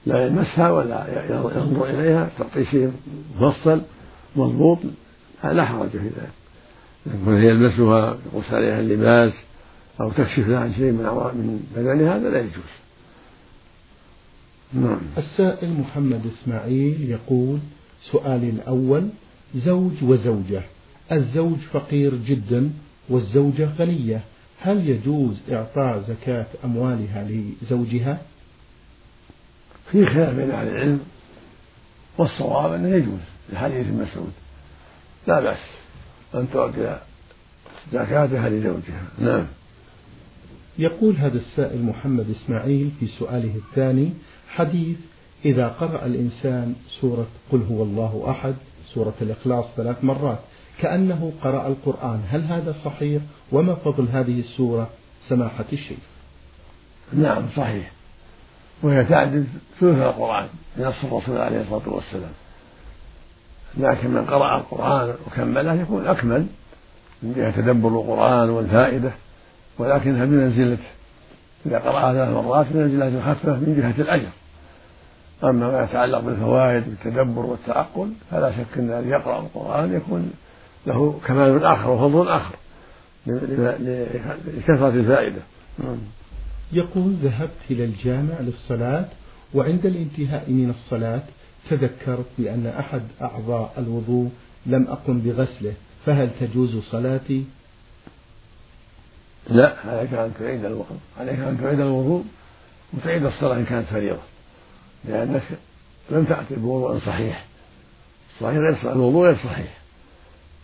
لا 0.06 0.26
يلمسها 0.26 0.72
ولا 0.72 1.06
ينظر 1.30 1.90
إليها 1.90 2.30
تعطي 2.38 2.66
شيء 2.66 2.92
مفصل 3.40 3.82
مضبوط 4.36 4.78
لا 5.44 5.66
حرج 5.66 5.90
في 5.90 5.98
ذلك. 5.98 6.32
يكون 7.06 7.44
يلبسها 7.44 8.18
يقص 8.34 8.54
عليها 8.54 8.80
اللباس 8.80 9.34
أو 10.02 10.12
تكشف 10.12 10.48
لها 10.48 10.60
عن 10.60 10.74
شيء 10.74 10.92
من 10.92 11.04
من 11.36 11.68
بدنها 11.76 12.16
هذا 12.16 12.30
لا 12.30 12.40
يجوز. 12.40 12.72
نعم. 14.74 15.00
السائل 15.18 15.74
محمد 15.74 16.22
إسماعيل 16.26 17.10
يقول 17.10 17.60
سؤالي 18.12 18.50
الأول 18.50 19.10
زوج 19.56 20.04
وزوجة. 20.04 20.62
الزوج 21.12 21.58
فقير 21.74 22.16
جدا 22.16 22.70
والزوجة 23.10 23.70
غنية. 23.80 24.22
هل 24.62 24.90
يجوز 24.90 25.36
إعطاء 25.52 26.04
زكاة 26.08 26.46
أموالها 26.66 27.28
لزوجها؟ 27.62 28.22
في 29.92 30.06
خلاف 30.06 30.36
بين 30.36 30.52
أهل 30.52 30.68
العلم 30.68 31.00
والصواب 32.18 32.74
أنه 32.74 32.96
يجوز 32.96 33.20
لحديث 33.54 33.88
مسعود. 33.88 34.32
لا 35.28 35.40
بأس 35.40 35.66
أن 36.36 36.48
تعطي 36.54 37.00
زكاتها 37.94 38.50
لزوجها 38.50 39.04
نعم. 39.20 39.46
يقول 40.78 41.16
هذا 41.16 41.38
السائل 41.38 41.84
محمد 41.84 42.26
إسماعيل 42.30 42.92
في 43.00 43.08
سؤاله 43.08 43.56
الثاني 43.56 44.14
حديث 44.50 44.98
إذا 45.46 45.68
قرأ 45.68 46.06
الإنسان 46.06 46.76
سورة 47.02 47.28
قل 47.52 47.62
هو 47.72 47.84
الله 47.84 48.26
أحد 48.30 48.56
سورة 48.94 49.14
الإخلاص 49.22 49.66
ثلاث 49.78 50.04
مرات 50.04 50.40
كأنه 50.80 51.34
قرأ 51.42 51.68
القرآن 51.68 52.22
هل 52.30 52.44
هذا 52.44 52.76
صحيح؟ 52.86 53.22
وما 53.52 53.76
فضل 53.76 54.08
هذه 54.08 54.40
السورة؟ 54.40 54.90
سماحة 55.30 55.66
الشيخ. 55.74 56.00
نعم 57.14 57.44
صحيح. 57.56 57.92
وهي 58.84 59.04
تعدل 59.04 59.44
ثلث 59.80 59.98
القرآن 59.98 60.48
بنص 60.78 61.04
الرسول 61.04 61.38
عليه 61.38 61.62
الصلاة 61.62 61.90
والسلام. 61.90 62.32
لكن 63.78 64.10
من 64.10 64.26
قرأ 64.26 64.58
القرآن 64.58 65.16
وكمله 65.28 65.74
يكون 65.74 66.08
أكمل 66.08 66.46
من 67.24 67.34
جهة 67.34 67.52
تدبر 67.52 67.90
القرآن 67.90 68.50
والفائدة 68.50 69.12
ولكنها 69.78 70.26
بمنزلة 70.26 70.78
إذا 71.66 71.80
قرأها 71.80 72.14
ثلاث 72.14 72.30
مرات 72.30 72.66
بمنزلة 72.70 73.08
الخفة 73.08 73.52
من 73.52 73.76
جهة 73.82 74.04
الأجر. 74.04 74.30
أما 75.44 75.72
ما 75.72 75.84
يتعلق 75.84 76.20
بالفوائد 76.20 76.84
والتدبر 76.88 77.46
والتعقل 77.46 78.12
فلا 78.32 78.52
شك 78.52 78.78
أن 78.78 78.92
الذي 78.92 79.10
يقرأ 79.10 79.40
القرآن 79.40 79.96
يكون 79.96 80.32
له 80.88 81.20
كمال 81.26 81.66
آخر 81.66 81.90
وفضل 81.90 82.28
آخر 82.28 82.56
لكثرة 84.58 84.90
الفائدة. 84.90 85.42
يقول 86.72 87.14
ذهبت 87.14 87.60
إلى 87.72 87.84
الجامع 87.86 88.40
للصلاة 88.40 89.06
وعند 89.54 89.86
الانتهاء 89.86 90.52
من 90.52 90.70
الصلاة 90.70 91.24
تذكرت 91.70 92.26
بأن 92.38 92.68
أحد 92.68 93.02
أعضاء 93.22 93.74
الوضوء 93.78 94.30
لم 94.66 94.88
أقم 94.88 95.20
بغسله 95.20 95.74
فهل 96.06 96.30
تجوز 96.40 96.84
صلاتي؟ 96.84 97.46
لا 99.50 99.76
عليك 99.86 100.14
أن 100.14 100.32
تعيد 100.40 100.66
الوضوء 100.66 100.98
عليك 101.20 101.40
أن 101.40 101.58
تعيد 101.62 101.80
الوضوء 101.80 102.24
وتعيد 102.94 103.26
الصلاة 103.26 103.58
إن 103.58 103.66
كانت 103.66 103.88
فريضة 103.88 104.20
لأنك 105.06 105.44
لم 106.12 106.24
تأتي 106.24 106.56
بوضوء 106.56 107.00
صحيح 107.00 107.46
صحيح 108.40 108.58
غير 108.58 108.94
الوضوء 108.94 109.26
غير 109.26 109.36
صحيح 109.36 109.78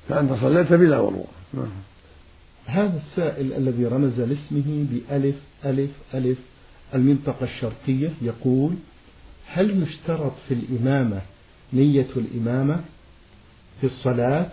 فأنت 0.09 0.33
صليت 0.33 0.73
بلا 0.73 0.99
وضوء 0.99 1.27
نعم. 1.53 1.71
هذا 2.65 3.01
السائل 3.07 3.53
الذي 3.53 3.85
رمز 3.85 4.19
لاسمه 4.19 4.85
بألف 4.91 5.35
ألف 5.65 5.91
ألف 6.13 6.37
المنطقة 6.93 7.43
الشرقية 7.43 8.11
يقول 8.21 8.75
هل 9.47 9.83
يشترط 9.83 10.33
في 10.47 10.53
الإمامة 10.53 11.21
نية 11.73 12.07
الإمامة 12.17 12.83
في 13.81 13.87
الصلاة؟ 13.87 14.49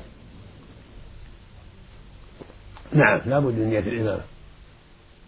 نعم 2.94 3.20
لا 3.26 3.38
بد 3.38 3.54
من 3.58 3.70
نية 3.70 3.78
الإمامة. 3.78 4.22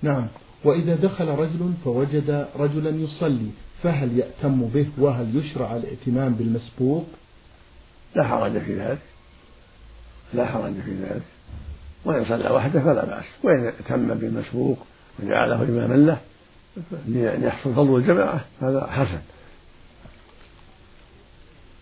نعم. 0.02 0.26
وإذا 0.64 0.94
دخل 0.94 1.28
رجل 1.28 1.72
فوجد 1.84 2.48
رجلا 2.56 2.90
يصلي 2.90 3.50
فهل 3.82 4.18
يأتم 4.18 4.66
به 4.66 4.86
وهل 4.98 5.36
يشرع 5.36 5.76
الائتمام 5.76 6.34
بالمسبوق؟ 6.34 7.06
لا 8.16 8.24
حرج 8.24 8.58
في 8.58 8.74
ذلك. 8.80 8.98
لا 10.34 10.46
حرج 10.46 10.74
في 10.74 10.94
ذلك. 10.94 11.33
وإن 12.04 12.24
صلى 12.24 12.50
وحده 12.50 12.80
فلا 12.80 13.04
بأس. 13.04 13.24
وإن 13.42 13.66
ائتم 13.66 14.14
بالمسبوق 14.14 14.78
وجعله 15.22 15.62
إماما 15.62 15.94
له 15.94 16.18
ليحصل 17.06 17.74
فضل 17.74 17.96
الجماعة 17.96 18.44
هذا 18.62 18.86
حسن. 18.86 19.20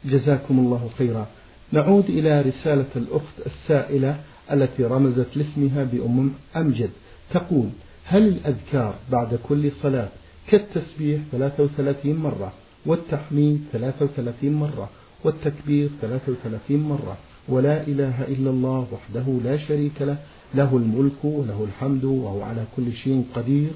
جزاكم 0.05 0.59
الله 0.59 0.91
خيرا. 0.99 1.27
نعود 1.73 2.05
إلى 2.05 2.41
رسالة 2.41 2.87
الأخت 2.97 3.47
السائلة 3.47 4.21
التي 4.53 4.85
رمزت 4.85 5.37
لاسمها 5.37 5.85
بأم 5.85 6.35
أمجد. 6.57 6.91
تقول 7.31 7.69
هل 8.05 8.29
الأذكار 8.29 8.95
بعد 9.11 9.39
كل 9.49 9.71
صلاة 9.83 10.09
كالتسبيح 10.49 11.21
33 11.33 12.17
مرة 12.17 12.53
والتحميد 12.87 13.65
33 13.73 14.53
مرة 14.53 14.91
والتكبير 15.25 15.91
33 16.01 16.77
مرة؟ 16.77 17.17
ولا 17.49 17.83
إله 17.83 18.25
إلا 18.29 18.51
الله 18.51 18.87
وحده 18.93 19.27
لا 19.45 19.57
شريك 19.57 20.03
له 20.03 20.17
له 20.55 20.77
الملك 20.77 21.25
وله 21.25 21.67
الحمد 21.69 22.05
وهو 22.05 22.43
على 22.43 22.65
كل 22.77 22.93
شيء 22.93 23.25
قدير. 23.35 23.71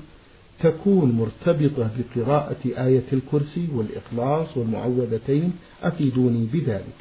تكون 0.63 1.13
مرتبطة 1.13 1.91
بقراءة 1.99 2.63
آية 2.65 3.09
الكرسي 3.13 3.69
والإخلاص 3.75 4.57
والمعوذتين 4.57 5.53
أفيدوني 5.83 6.49
بذلك. 6.53 6.99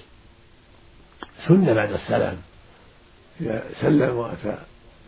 سنة 1.48 1.74
بعد 1.74 1.92
السلام. 1.92 2.38
إذا 3.42 3.64
سلم 3.82 4.16
وأتى 4.16 4.58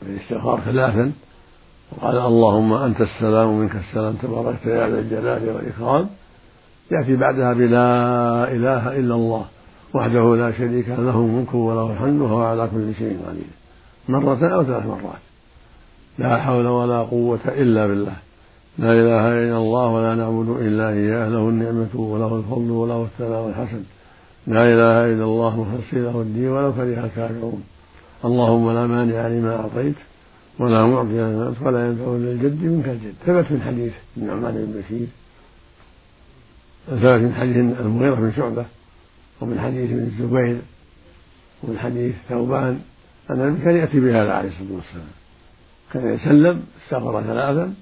بالاستغفار 0.01 0.61
ثلاثا 0.65 1.11
وقال 1.91 2.17
اللهم 2.17 2.73
أنت 2.73 3.01
السلام 3.01 3.47
ومنك 3.47 3.75
السلام 3.75 4.13
تباركت 4.13 4.65
يا 4.65 4.89
ذا 4.89 4.99
الجلال 4.99 5.49
والإكرام 5.49 6.09
يأتي 6.91 7.15
بعدها 7.15 7.53
بلا 7.53 7.87
إله 8.51 8.99
إلا 8.99 9.15
الله. 9.15 9.45
وحده 9.93 10.35
لا 10.35 10.51
شريك 10.51 10.89
له 10.89 11.15
الملك 11.15 11.53
وله 11.53 11.91
الحمد 11.91 12.21
وهو 12.21 12.41
على 12.41 12.69
كل 12.73 12.93
شيء 12.99 13.19
قدير. 13.27 13.51
مرة 14.09 14.53
أو 14.53 14.63
ثلاث 14.63 14.85
مرات. 14.85 15.23
لا 16.19 16.37
حول 16.37 16.67
ولا 16.67 16.99
قوة 16.99 17.39
إلا 17.47 17.87
بالله. 17.87 18.15
لا 18.77 18.91
إله 18.91 19.23
إلا 19.43 19.57
الله 19.57 19.87
ولا 19.87 20.15
نعبد 20.15 20.49
إلا 20.49 20.89
إياه. 20.89 21.29
له 21.29 21.49
النعمة 21.49 21.93
وله 21.95 22.35
الفضل 22.35 22.71
وله 22.71 23.01
الثناء 23.03 23.49
الحسن. 23.49 23.83
لا 24.47 24.63
إله 24.73 25.13
إلا 25.13 25.23
الله 25.23 25.61
مخلصين 25.61 26.03
له 26.03 26.21
الدين 26.21 26.47
ولو 26.47 26.73
كره 26.73 27.05
الكافرون. 27.05 27.63
اللهم 28.25 28.71
لا 28.71 28.87
مانع 28.87 29.27
لما 29.27 29.55
أعطيت 29.55 29.95
ولا 30.59 30.85
معطي 30.85 31.09
لما 31.09 31.53
ولا 31.61 31.87
ينفع 31.87 32.05
للجد 32.05 32.63
منك 32.63 32.87
الجد. 32.87 33.13
ثبت 33.25 33.51
من 33.51 33.61
حديث 33.67 33.93
النعمان 34.17 34.53
بن 34.53 34.81
بشير. 34.81 35.07
ثبت 36.87 37.21
من 37.21 37.33
حديث 37.39 37.57
المغيرة 37.57 38.15
بن 38.15 38.31
شعبة. 38.31 38.65
ومن 39.41 39.59
حديث 39.59 39.91
ابن 39.91 40.03
الزبير 40.03 40.57
ومن 41.63 41.79
حديث 41.79 42.15
ثوبان 42.29 42.79
أن 43.29 43.41
النبي 43.41 43.63
كان 43.63 43.75
يأتي 43.75 43.99
بهذا 43.99 44.31
عليه 44.33 44.49
الصلاة 44.49 44.75
والسلام. 44.75 45.13
كان 45.93 46.13
يسلم 46.13 46.63
استغفر 46.83 47.21
ثلاثا 47.21 47.73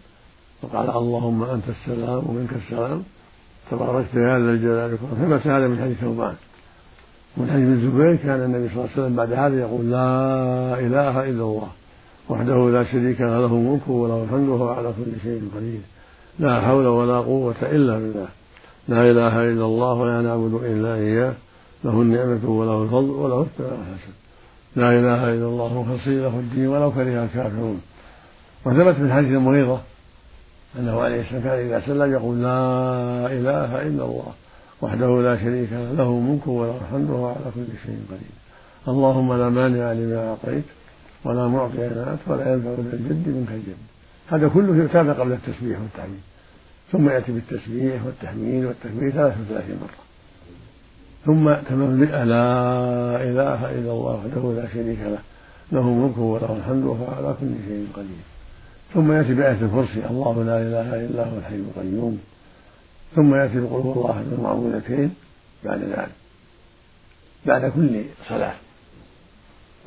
وقال 0.61 0.89
اللهم 0.89 1.43
أنت 1.43 1.63
السلام 1.69 2.23
ومنك 2.29 2.53
السلام. 2.53 3.03
تباركت 3.71 4.13
يا 4.13 4.39
ذا 4.39 4.51
الجلال 4.51 4.91
والإكرام. 4.91 5.39
ثبت 5.39 5.47
هذا 5.47 5.67
من 5.67 5.81
حديث 5.81 5.97
ثوبان. 5.97 6.35
ومن 7.37 7.49
حديث 7.51 7.67
الزبير 7.67 8.15
كان 8.15 8.43
النبي 8.43 8.69
صلى 8.69 8.77
الله 8.77 8.89
عليه 8.93 9.01
وسلم 9.01 9.15
بعد 9.15 9.33
هذا 9.33 9.59
يقول 9.59 9.91
لا 9.91 10.09
إله 10.79 11.29
إلا 11.29 11.43
الله. 11.43 11.69
وحده 12.29 12.69
لا 12.69 12.83
شريك 12.83 13.21
له 13.21 13.39
له 13.39 13.45
الملك 13.45 13.87
وله 13.87 14.23
الحمد 14.23 14.49
وهو 14.49 14.69
على 14.69 14.93
كل 14.97 15.11
شيء 15.23 15.49
قدير. 15.55 15.79
لا 16.39 16.61
حول 16.61 16.85
ولا 16.85 17.19
قوة 17.19 17.55
إلا 17.61 17.97
بالله. 17.97 18.27
لا 18.87 19.11
إله 19.11 19.43
إلا 19.43 19.65
الله 19.65 19.93
ولا 19.93 20.21
نعبد 20.21 20.53
إلا 20.63 20.95
إياه. 20.95 21.33
له 21.85 22.01
النعمة 22.01 22.49
وله 22.49 22.83
الفضل 22.83 23.09
وله 23.09 23.41
الثناء 23.41 23.73
الحسن. 23.73 24.13
لا 24.75 24.89
إله 24.99 25.21
إلا 25.33 25.47
الله 25.51 25.81
مخلصين 25.81 26.21
له 26.21 26.39
الدين 26.39 26.67
ولو 26.67 26.91
كره 26.91 27.23
الكافرون. 27.23 27.81
وثبت 28.65 28.99
من 28.99 29.13
حديث 29.13 29.29
المريضة 29.29 29.79
أنه 30.79 31.01
عليه 31.01 31.21
السلام 31.21 31.43
كان 31.43 31.57
إذا 31.67 31.79
سلم 31.85 32.11
يقول 32.11 32.41
لا 32.41 32.59
إله 33.37 33.81
إلا 33.87 34.03
الله 34.05 34.33
وحده 34.81 35.21
لا 35.21 35.37
شريك 35.37 35.71
له 35.71 35.91
له 35.91 36.09
الملك 36.09 36.47
وله 36.47 36.77
الحمد 36.81 37.09
وهو 37.09 37.27
على 37.27 37.51
كل 37.55 37.65
شيء 37.85 37.99
قدير. 38.11 38.35
اللهم 38.87 39.33
لا 39.33 39.49
مانع 39.49 39.91
لما 39.91 40.29
أعطيت 40.29 40.63
ولا 41.25 41.47
معطي 41.47 41.77
لما 41.77 42.17
ولا 42.27 42.53
ينفع 42.53 42.69
ذا 42.69 42.93
الجد 42.93 43.27
منك 43.27 43.51
الجد. 43.51 43.81
هذا 44.31 44.47
كله 44.47 44.83
يتابع 44.83 45.13
قبل 45.13 45.31
التسبيح 45.31 45.79
والتحميد. 45.81 46.23
ثم 46.91 47.09
يأتي 47.09 47.31
بالتسبيح 47.31 48.05
والتحميد 48.05 48.65
والتكبير 48.65 49.11
ثلاثة 49.11 49.35
وثلاثين 49.41 49.75
مرة. 49.81 50.04
ثم 51.25 51.53
تمام 51.53 52.03
لا 52.03 52.15
إله 53.23 53.71
إلا 53.71 53.91
الله 53.91 54.15
وحده 54.25 54.61
لا 54.61 54.67
شريك 54.73 54.99
له 54.99 55.19
له 55.71 55.81
الملك 55.81 56.17
وله 56.17 56.57
الحمد 56.57 56.83
وهو 56.83 57.05
على 57.17 57.35
كل 57.39 57.51
شيء 57.67 57.87
قدير. 57.93 58.23
ثم 58.93 59.11
يأتي 59.11 59.33
بآية 59.33 59.61
الكرسي 59.61 60.05
الله 60.09 60.43
لا 60.43 60.57
إله 60.61 61.05
إلا 61.05 61.23
هو 61.23 61.37
الحي 61.37 61.55
القيوم. 61.55 62.19
ثم 63.15 63.35
يأتي 63.35 63.59
بقول 63.59 63.97
الله 63.97 64.23
المعوذتين 64.31 65.15
بعد 65.63 65.79
ذلك 65.81 66.09
بعد 67.45 67.71
كل 67.71 68.03
صلاة. 68.29 68.53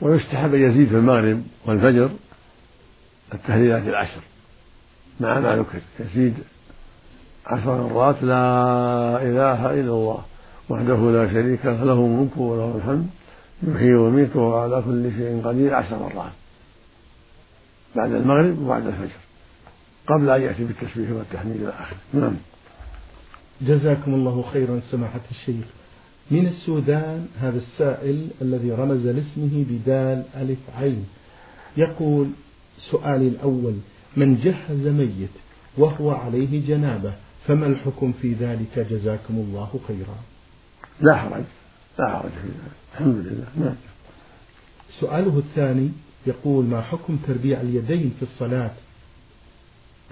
ويستحب 0.02 0.54
أن 0.54 0.70
يزيد 0.70 0.88
في 0.88 0.94
المغرب 0.94 1.42
والفجر 1.66 2.10
التهليلات 3.34 3.82
العشر 3.82 4.20
مع 5.20 5.40
ما 5.40 5.56
ذكر 5.56 5.78
يزيد 6.00 6.34
عشر 7.46 7.88
مرات 7.88 8.22
لا 8.22 8.42
إله 9.22 9.70
إلا 9.70 9.92
الله. 9.92 10.22
وحده 10.68 11.10
لا 11.10 11.32
شريك 11.32 11.66
له 11.66 11.84
له 11.84 11.92
الملك 11.92 12.36
وله 12.36 12.76
الحمد 12.76 13.06
يحيي 13.68 13.94
ويميت 13.94 14.36
وهو 14.36 14.58
على 14.58 14.82
كل 14.86 15.10
شيء 15.16 15.42
قدير 15.44 15.74
عشر 15.74 15.98
مرات 15.98 16.32
بعد 17.96 18.12
المغرب 18.12 18.58
وبعد 18.58 18.86
الفجر 18.86 19.20
قبل 20.06 20.30
أن 20.30 20.42
يأتي 20.42 20.64
بالتسبيح 20.64 21.10
والتحميد 21.10 21.56
إلى 21.56 21.68
آخره 21.68 21.98
نعم. 22.12 22.36
جزاكم 23.60 24.14
الله 24.14 24.44
خيرا 24.52 24.80
سماحة 24.90 25.20
الشيخ. 25.30 25.64
من 26.30 26.46
السودان 26.46 27.26
هذا 27.40 27.58
السائل 27.58 28.28
الذي 28.42 28.70
رمز 28.70 29.06
لاسمه 29.06 29.64
بدال 29.70 30.22
ألف 30.36 30.58
عين. 30.78 31.06
يقول 31.76 32.28
سؤالي 32.90 33.28
الأول 33.28 33.74
من 34.16 34.36
جهز 34.36 34.86
ميت 34.86 35.34
وهو 35.78 36.10
عليه 36.10 36.66
جنابة 36.66 37.12
فما 37.46 37.66
الحكم 37.66 38.12
في 38.22 38.32
ذلك؟ 38.32 38.86
جزاكم 38.90 39.34
الله 39.34 39.80
خيرا. 39.88 40.18
لا 41.00 41.16
حرج 41.16 41.44
لا 41.98 42.08
حرج 42.08 42.30
في 42.30 42.48
ذلك. 42.48 42.72
الحمد 42.94 43.14
لله. 43.14 43.46
نعم. 43.56 43.74
سؤاله 45.00 45.38
الثاني 45.38 45.90
يقول 46.26 46.64
ما 46.64 46.82
حكم 46.82 47.18
تربيع 47.26 47.60
اليدين 47.60 48.14
في 48.18 48.22
الصلاة؟ 48.22 48.70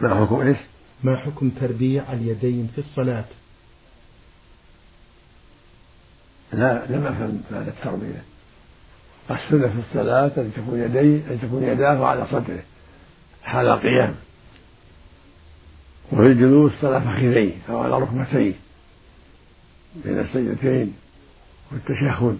ما 0.00 0.14
حكم 0.14 0.40
إيش؟ 0.40 0.58
ما 1.04 1.16
حكم 1.16 1.50
تربيع 1.50 2.12
اليدين 2.12 2.70
في 2.74 2.78
الصلاة؟ 2.78 3.24
لا 6.52 6.86
لم 6.88 7.06
أفهم 7.06 7.42
معنى 7.50 7.68
التربية. 7.68 8.22
السنة 9.30 9.68
في 9.68 9.78
الصلاة 9.88 10.32
أن 10.36 10.52
تكون 10.56 10.80
يدي 10.80 11.16
أن 11.16 11.38
تكون 11.42 11.62
يداه 11.62 12.06
على 12.06 12.26
صدره 12.26 12.62
حال 13.42 13.66
القيام 13.66 14.14
وفي 16.12 16.26
الجلوس 16.26 16.72
على 16.84 17.00
فخذيه 17.00 17.52
أو 17.68 17.78
على 17.78 17.98
ركبتيه. 17.98 18.54
بين 20.04 20.20
السجدتين 20.20 20.94
والتشهد. 21.72 22.38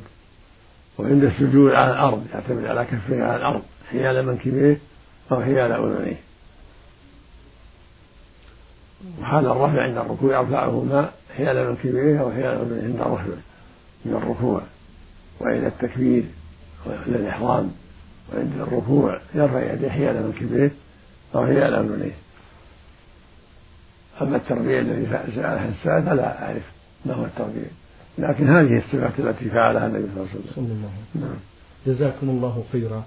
وعند 0.99 1.25
السجود 1.25 1.73
على 1.73 1.93
الأرض 1.93 2.27
يعتمد 2.35 2.65
على 2.65 2.85
كفيه 2.85 3.23
على 3.23 3.37
الأرض 3.37 3.63
حيال 3.91 4.27
منكبيه 4.27 4.79
أو 5.33 5.43
حيال 5.43 5.73
أذنيه. 5.73 6.21
وحال 9.21 9.47
الرفع 9.47 9.83
عند 9.83 9.99
الركوع 9.99 10.41
يرفعهما 10.41 11.11
حيال 11.37 11.71
منكبيه 11.71 12.21
أو 12.21 12.31
حيال 12.31 12.61
أذنيه 12.61 12.83
عند 12.83 13.01
الرفع 13.01 13.25
من 14.05 14.15
الركوع. 14.15 14.63
وعند 15.41 15.65
التكبير 15.65 16.25
وعند 16.87 17.09
الإحرام 17.09 17.73
وعند 18.33 18.53
الركوع 18.61 19.21
يرفع 19.35 19.73
يديه 19.73 19.89
حيال 19.89 20.23
منكبيه 20.23 20.71
أو 21.35 21.47
حيال 21.47 21.75
أذنيه. 21.75 22.15
أما 24.23 24.37
التربية 24.37 24.81
الذي 24.81 25.07
سألها 25.07 25.69
السائل 25.69 26.03
فلا 26.03 26.45
أعرف. 26.45 26.76
ما 27.07 27.15
هو 27.15 27.25
التربية 27.25 27.71
لكن 28.19 28.49
هذه 28.49 28.79
الصفات 28.79 29.19
التي 29.19 29.51
فعلها 29.51 29.87
النبي 29.87 30.05
صلى 30.15 30.23
الله 30.23 30.29
عليه 30.33 30.53
وسلم. 30.53 30.91
نعم. 31.15 31.37
جزاكم 31.87 32.29
الله 32.29 32.65
خيرا. 32.73 33.05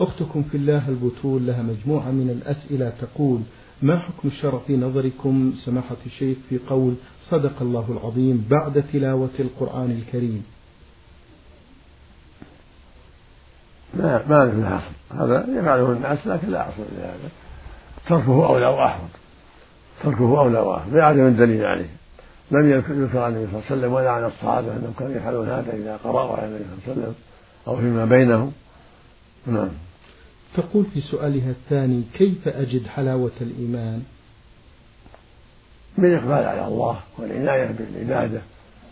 أختكم 0.00 0.42
في 0.42 0.56
الله 0.56 0.88
البتول 0.88 1.46
لها 1.46 1.62
مجموعة 1.62 2.10
من 2.10 2.30
الأسئلة 2.30 2.92
تقول 3.00 3.40
ما 3.82 3.98
حكم 3.98 4.28
الشرع 4.28 4.58
في 4.66 4.76
نظركم؟ 4.76 5.52
سماحة 5.64 5.96
الشيخ 6.06 6.38
في 6.48 6.58
قول 6.68 6.94
صدق 7.30 7.62
الله 7.62 7.86
العظيم 7.90 8.46
بعد 8.50 8.84
تلاوة 8.92 9.30
القرآن 9.38 9.90
الكريم. 9.90 10.44
ما 13.94 14.24
ما 14.28 14.44
له 14.44 14.76
اصل 14.76 15.20
هذا 15.20 15.60
يفعله 15.60 15.92
الناس 15.92 16.26
لكن 16.26 16.50
لا 16.50 16.68
أصل 16.68 16.82
لهذا. 16.98 17.30
تركه 18.08 18.46
اولى 18.46 18.66
واحوط 18.66 19.10
تركه 20.02 20.40
اولى 20.40 20.58
واحوط 20.58 20.92
لعدم 20.92 21.26
الدليل 21.26 21.64
عليه. 21.64 21.99
لم 22.50 22.70
يذكر 22.70 23.18
عن 23.18 23.36
النبي 23.36 23.46
صلى 23.46 23.60
الله 23.60 23.64
عليه 23.70 23.78
وسلم 23.78 23.92
ولا 23.92 24.10
عن 24.10 24.24
الصحابة 24.24 24.72
أنهم 24.72 24.94
كانوا 24.98 25.16
يفعلون 25.16 25.48
هذا 25.48 25.72
إذا 25.72 25.96
قرأوا 26.04 26.36
على 26.36 26.46
النبي 26.46 26.64
صلى 26.64 26.72
الله 26.72 26.82
عليه 26.86 27.00
وسلم 27.00 27.14
أو 27.68 27.76
فيما 27.76 28.04
بينهم. 28.04 28.52
نعم. 29.46 29.68
تقول 30.56 30.84
في 30.94 31.00
سؤالها 31.00 31.50
الثاني 31.50 32.02
كيف 32.14 32.48
أجد 32.48 32.86
حلاوة 32.86 33.30
الإيمان؟ 33.40 34.02
بالإقبال 35.98 36.44
على 36.44 36.66
الله 36.66 37.00
والعناية 37.18 37.74
بالعبادة 37.78 38.40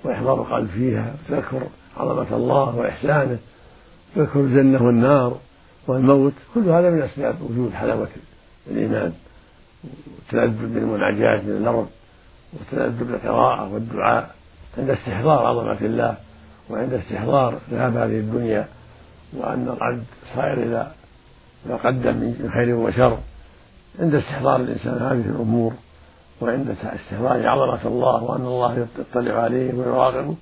وإحضار 0.05 0.41
القلب 0.41 0.69
فيها 0.69 1.15
وتذكر 1.15 1.63
عظمة 1.97 2.37
الله 2.37 2.77
وإحسانه 2.77 3.39
تذكر 4.15 4.41
الجنة 4.41 4.83
والنار 4.83 5.39
والموت 5.87 6.33
كل 6.55 6.69
هذا 6.69 6.91
من 6.91 7.03
أسباب 7.03 7.43
وجود 7.43 7.73
حلاوة 7.73 8.09
الإيمان. 8.71 9.13
والتلذذ 9.85 10.75
بالمناجاة 10.75 11.43
من 11.43 11.51
النظر. 11.51 11.87
والتلذذ 12.53 13.05
بالقراءة 13.05 13.73
والدعاء. 13.73 14.35
عند 14.79 14.91
استحضار 14.91 15.47
عظمة 15.47 15.81
الله 15.81 16.17
وعند 16.71 16.93
استحضار 16.93 17.59
ذهاب 17.71 17.97
هذه 17.97 18.19
الدنيا 18.19 18.69
وأن 19.33 19.69
العبد 19.69 20.05
صائر 20.35 20.63
إلى 20.63 20.91
ما 21.67 21.77
قدم 21.77 22.17
من 22.17 22.51
خير 22.55 22.75
وشر. 22.75 23.19
عند 24.01 24.15
استحضار 24.15 24.61
الإنسان 24.61 24.95
هذه 24.95 25.31
الأمور 25.31 25.73
وعند 26.41 26.71
استحضار 26.71 27.49
عظمة 27.49 27.81
الله 27.85 28.23
وأن 28.23 28.47
الله 28.47 28.87
يطلع 28.99 29.35
عليه 29.43 29.75
ويراقبه 29.75 30.37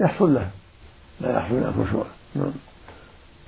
يحصل 0.00 0.34
له. 0.34 0.50
لا 1.20 1.36
يحصل 1.36 1.54
له 1.54 1.68
الخشوع 1.68 2.04
نعم. 2.34 2.52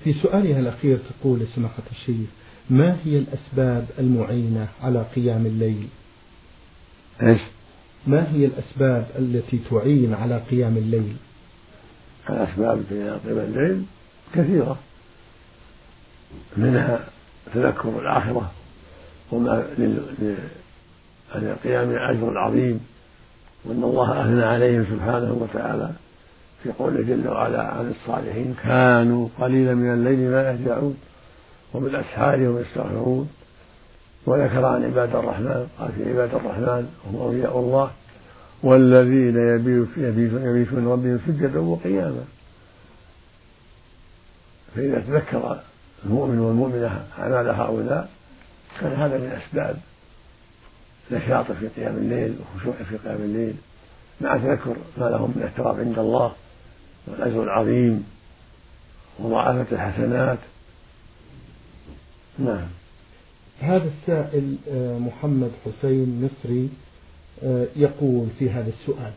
في 0.04 0.12
سؤالها 0.12 0.58
الأخير 0.58 0.98
تقول 0.98 1.46
سماحة 1.54 1.82
الشيخ 1.90 2.28
ما 2.70 2.96
هي 3.04 3.18
الأسباب 3.18 3.86
المعينة 3.98 4.68
على 4.82 5.04
قيام 5.16 5.46
الليل؟ 5.46 5.88
إيش؟ 7.22 7.40
ما 8.06 8.32
هي 8.32 8.46
الأسباب 8.46 9.06
التي 9.18 9.60
تعين 9.70 10.14
على 10.14 10.42
قيام 10.50 10.76
الليل؟ 10.76 11.16
الأسباب 12.30 12.82
في 12.88 12.94
قيام 12.94 13.20
الليل 13.26 13.82
كثيرة. 14.34 14.78
منها 16.56 17.00
تذكر 17.54 18.00
الآخرة 18.00 18.50
وما 19.32 19.66
للقيام 21.34 21.90
الأجر 21.90 22.32
العظيم 22.32 22.80
وأن 23.64 23.82
الله 23.82 24.22
أثنى 24.22 24.44
عليهم 24.44 24.84
سبحانه 24.84 25.32
وتعالى. 25.40 25.90
في 26.62 26.72
قوله 26.72 27.02
جل 27.02 27.28
وعلا 27.28 27.62
عن 27.62 27.90
الصالحين 27.90 28.54
كانوا 28.62 29.28
قليلا 29.40 29.74
من 29.74 29.92
الليل 29.92 30.30
ما 30.30 30.50
يهجعون 30.50 30.96
وبالأسحار 31.74 32.36
هم 32.36 32.58
يستغفرون. 32.58 33.28
وذكر 34.26 34.64
عن 34.64 34.84
عباد 34.84 35.16
الرحمن 35.16 35.66
قال 35.78 35.92
في 35.92 36.10
عباد 36.10 36.34
الرحمن 36.34 36.88
هم 37.06 37.16
أولياء 37.16 37.58
الله 37.58 37.90
والذين 38.62 39.36
يبيتون 39.96 40.86
ربهم 40.86 41.20
سجدا 41.26 41.58
وقياما. 41.58 42.24
فإذا 44.74 45.00
تذكر 45.00 45.60
المؤمن 46.04 46.38
والمؤمنة 46.38 47.04
أعمال 47.18 47.48
هؤلاء 47.48 48.10
كان 48.80 48.92
هذا 48.92 49.18
من 49.18 49.40
أسباب 49.42 49.76
نشاطه 51.10 51.54
في 51.54 51.68
قيام 51.68 51.96
الليل 51.96 52.36
وخشوعه 52.40 52.84
في 52.90 52.96
قيام 52.96 53.16
الليل 53.16 53.54
مع 54.20 54.36
تذكر 54.36 54.76
ما 54.98 55.04
لهم 55.04 55.32
من 55.36 55.42
احترام 55.42 55.80
عند 55.80 55.98
الله 55.98 56.32
والأجر 57.06 57.42
العظيم 57.42 58.06
ومضاعفة 59.18 59.66
الحسنات. 59.72 60.38
نعم. 62.38 62.66
هذا 63.62 63.90
السائل 63.98 64.56
آه، 64.70 64.98
محمد 64.98 65.50
حسين 65.64 66.24
مصري 66.28 66.68
آه، 67.42 67.66
يقول 67.76 68.26
في 68.38 68.50
هذا 68.50 68.68
السؤال. 68.80 69.12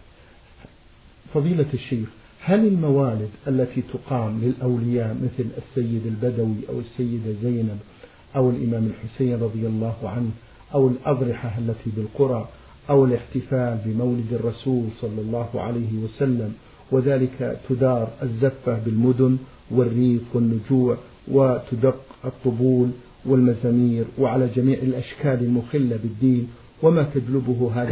فضيلة 1.34 1.66
الشيخ 1.74 2.10
هل 2.42 2.68
الموالد 2.68 3.30
التي 3.48 3.82
تقام 3.94 4.42
للأولياء 4.44 5.14
مثل 5.24 5.50
السيد 5.58 6.06
البدوي 6.06 6.56
أو 6.70 6.80
السيدة 6.80 7.34
زينب 7.44 7.80
أو 8.36 8.50
الإمام 8.50 8.86
الحسين 8.86 9.34
رضي 9.34 9.68
الله 9.68 9.96
عنه 10.04 10.30
أو 10.74 10.88
الأضرحة 10.88 11.58
التي 11.58 11.90
بالقرى 11.98 12.50
أو 12.90 13.06
الاحتفال 13.06 13.78
بمولد 13.86 14.34
الرسول 14.34 14.88
صلى 15.02 15.22
الله 15.22 15.50
عليه 15.56 15.94
وسلم؟ 16.04 16.54
وذلك 16.92 17.60
تدار 17.70 18.10
الزفة 18.24 18.80
بالمدن 18.86 19.38
والريف 19.72 20.22
والنجوع 20.34 20.98
وتدق 21.28 22.02
الطبول 22.26 22.90
والمزامير 23.26 24.06
وعلى 24.20 24.50
جميع 24.56 24.78
الأشكال 24.78 25.44
المخلة 25.44 26.00
بالدين 26.04 26.48
وما 26.84 27.04
تجلبه 27.04 27.72
هذه 27.76 27.90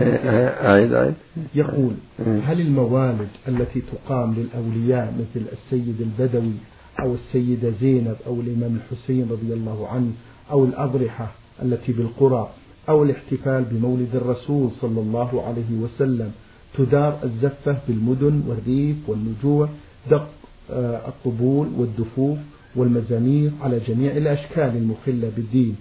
يقول 1.56 1.94
هل 2.20 2.62
الموالد 2.62 3.28
التي 3.48 3.82
تقام 3.82 4.34
للأولياء 4.34 5.14
مثل 5.20 5.46
السيد 5.52 5.96
البدوي 6.02 6.54
أو 7.00 7.14
السيدة 7.14 7.72
زينب 7.82 8.16
أو 8.28 8.42
الإمام 8.42 8.76
الحسين 8.76 9.28
رضي 9.32 9.54
الله 9.54 9.88
عنه 9.88 10.12
أو 10.52 10.66
الأضرحة 10.66 11.32
التي 11.64 11.92
بالقرى 11.92 12.50
أو 12.90 13.04
الاحتفال 13.04 13.64
بمولد 13.72 14.16
الرسول 14.16 14.72
صلى 14.82 15.02
الله 15.02 15.44
عليه 15.48 15.80
وسلم 15.82 16.32
تدار 16.78 17.20
الزفة 17.24 17.78
بالمدن 17.88 18.44
والريف 18.48 18.96
والنجوع 19.08 19.70
دق 20.12 20.28
آه، 20.72 21.08
الطبول 21.08 21.68
والدفوف 21.78 22.38
والمزامير 22.76 23.52
على 23.62 23.80
جميع 23.80 24.12
الأشكال 24.12 24.78
المخلة 24.78 25.32
بالدين 25.36 25.76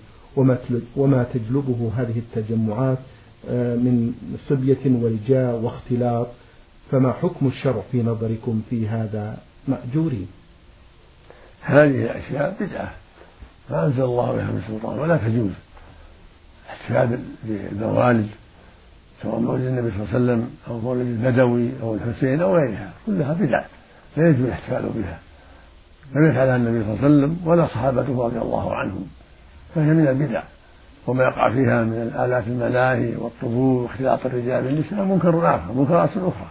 وما 0.97 1.27
تجلبه 1.35 1.91
هذه 1.97 2.19
التجمعات 2.19 2.99
آه، 3.51 3.77
من 3.77 4.15
صبية 4.49 4.79
ورجاء 4.87 5.55
واختلاط. 5.55 6.27
فما 6.91 7.13
حكم 7.13 7.47
الشرع 7.47 7.83
في 7.93 8.03
نظركم 8.03 8.63
في 8.71 8.89
هذا 8.89 9.39
مأجورين؟ 9.69 10.27
هذه 11.61 12.05
الأشياء 12.05 12.57
بدعة. 12.61 12.93
ما 13.71 13.87
أنزل 13.87 14.03
الله 14.03 14.33
بها 14.33 14.45
من 14.45 14.63
سلطان 14.69 14.99
ولا 14.99 15.17
تجوز. 15.17 15.51
احتفال 16.71 17.19
بالموالد 17.45 18.29
سواء 19.23 19.41
مولد 19.41 19.65
النبي 19.65 19.91
صلى 19.91 20.01
الله 20.01 20.15
عليه 20.15 20.25
وسلم 20.25 20.51
أو 20.69 20.81
مولد 20.81 21.07
البدوي 21.07 21.71
أو 21.83 21.95
الحسين 21.95 22.41
أو 22.43 22.57
غيرها. 22.57 22.93
كلها 23.07 23.33
بدع 23.33 23.65
لا 24.17 24.29
يجوز 24.29 24.47
الاحتفال 24.47 24.83
بها. 24.83 25.19
لم 26.15 26.31
يفعلها 26.31 26.57
النبي 26.57 26.85
صلى 26.85 26.93
الله 26.93 27.05
عليه 27.05 27.17
وسلم 27.17 27.49
ولا 27.49 27.67
صحابته 27.67 28.25
رضي 28.25 28.39
الله 28.39 28.75
عنهم 28.75 29.07
فهي 29.75 29.85
من 29.85 30.09
البدع 30.09 30.43
وما 31.07 31.25
يقع 31.25 31.53
فيها 31.53 31.85
من 31.85 32.03
الآلات 32.03 32.47
الملاهي 32.47 33.17
والطبول 33.17 33.83
واختلاط 33.83 34.27
الرجال 34.27 34.65
بالنساء 34.65 35.05
منكر 35.05 35.55
آخر 35.55 35.73
منكرات 35.73 36.11
أخرى. 36.11 36.49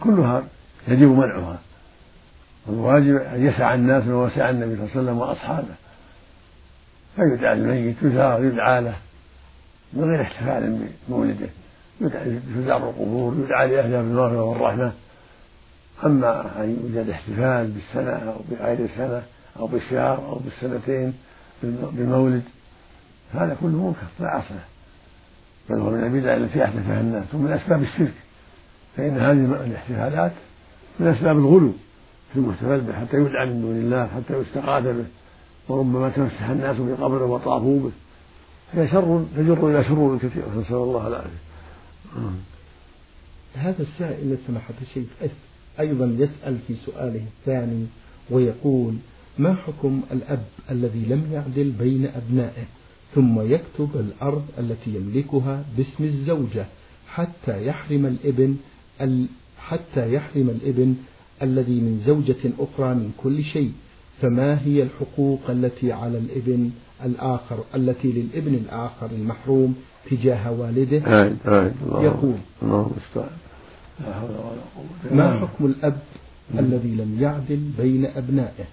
كلها 0.00 0.42
يجب 0.88 1.08
منعها. 1.08 1.58
والواجب 2.66 3.16
أن 3.16 3.46
يسعى 3.46 3.74
الناس 3.74 4.06
ما 4.06 4.14
وسع 4.14 4.50
النبي 4.50 4.76
صلى 4.76 4.84
الله 4.84 4.90
عليه 4.90 5.00
وسلم 5.00 5.18
وأصحابه. 5.18 5.74
فيدعى 7.16 7.52
الميت 7.52 7.96
يزار 8.02 8.44
يدعى 8.44 8.80
له 8.80 8.94
من 9.92 10.04
غير 10.04 10.22
احتفال 10.22 10.88
بمولده. 11.08 11.48
تزار 12.54 12.88
القبور 12.88 13.34
يدعى 13.44 13.68
لأهلها 13.68 14.02
بالمغفرة 14.02 14.42
والرحمة. 14.42 14.92
أما 16.04 16.64
أن 16.64 16.76
يوجد 16.82 17.08
احتفال 17.08 17.66
بالسنة 17.66 18.12
أو 18.12 18.40
بغير 18.50 18.78
السنة 18.84 19.22
أو 19.56 19.66
بالشهر 19.66 20.18
أو 20.18 20.38
بالسنتين 20.38 21.12
بالمولد 21.62 22.42
هذا 23.34 23.56
كله 23.60 23.86
منكر 23.86 24.06
لا 24.20 24.38
أصل 24.38 24.54
بل 25.70 25.78
هو 25.78 25.90
من 25.90 26.04
البدع 26.04 26.36
التي 26.36 26.64
أحدثها 26.64 27.00
الناس 27.00 27.24
ومن 27.34 27.52
أسباب 27.52 27.82
الشرك. 27.82 28.14
فإن 28.96 29.18
هذه 29.18 29.64
الاحتفالات 29.64 30.32
من 31.00 31.06
أسباب 31.06 31.36
الغلو 31.36 31.72
في 32.32 32.38
المحتفل 32.38 32.80
به 32.80 32.92
حتى 32.92 33.16
يدعى 33.16 33.46
من 33.46 33.60
دون 33.60 33.76
الله 33.76 34.06
حتى 34.06 34.38
يستغاث 34.38 34.84
به 34.84 35.04
وربما 35.68 36.08
تمسح 36.08 36.48
الناس 36.48 36.76
بقبره 36.76 37.24
وطافوا 37.24 37.80
به. 37.80 37.90
هي 38.72 38.88
شر 38.88 39.24
تجر 39.36 39.70
إلى 39.70 39.84
شرور 39.84 40.18
كثيرة 40.18 40.46
نسأل 40.56 40.76
الله 40.76 41.06
العافية. 41.06 41.44
هذا 43.54 43.82
السائل 43.82 44.36
سماحة 44.46 44.74
الشيخ 44.82 45.06
أيضا 45.80 46.06
يسأل 46.18 46.58
في 46.68 46.74
سؤاله 46.74 47.20
الثاني 47.40 47.86
ويقول 48.30 48.94
ما 49.38 49.54
حكم 49.54 50.00
الأب 50.12 50.42
الذي 50.70 51.04
لم 51.08 51.22
يعدل 51.32 51.70
بين 51.70 52.06
أبنائه 52.06 52.64
ثم 53.14 53.40
يكتب 53.40 53.90
الأرض 53.94 54.44
التي 54.58 54.90
يملكها 54.94 55.64
باسم 55.76 56.04
الزوجة 56.04 56.66
حتى 57.08 57.66
يحرم 57.66 58.06
الإبن 58.06 58.56
حتى 59.58 60.14
يحرم 60.14 60.48
الإبن 60.50 60.94
الذي 61.42 61.80
من 61.80 62.02
زوجة 62.06 62.50
أخرى 62.58 62.94
من 62.94 63.12
كل 63.16 63.44
شيء؟ 63.44 63.72
فما 64.22 64.60
هي 64.64 64.82
الحقوق 64.82 65.40
التي 65.50 65.92
على 65.92 66.18
الإبن 66.18 66.70
الآخر 67.04 67.64
التي 67.74 68.12
للإبن 68.12 68.54
الآخر 68.54 69.10
المحروم 69.12 69.74
تجاه 70.10 70.52
والده؟ 70.52 70.98
آه 71.06 71.32
آه 71.46 71.72
يقول 72.02 72.34
الله 72.62 72.90
ما 75.10 75.40
حكم 75.40 75.66
الأب 75.66 75.98
الذي 76.58 76.88
لم 76.88 77.16
يعدل 77.20 77.60
بين 77.78 78.06
أبنائه؟ 78.06 78.64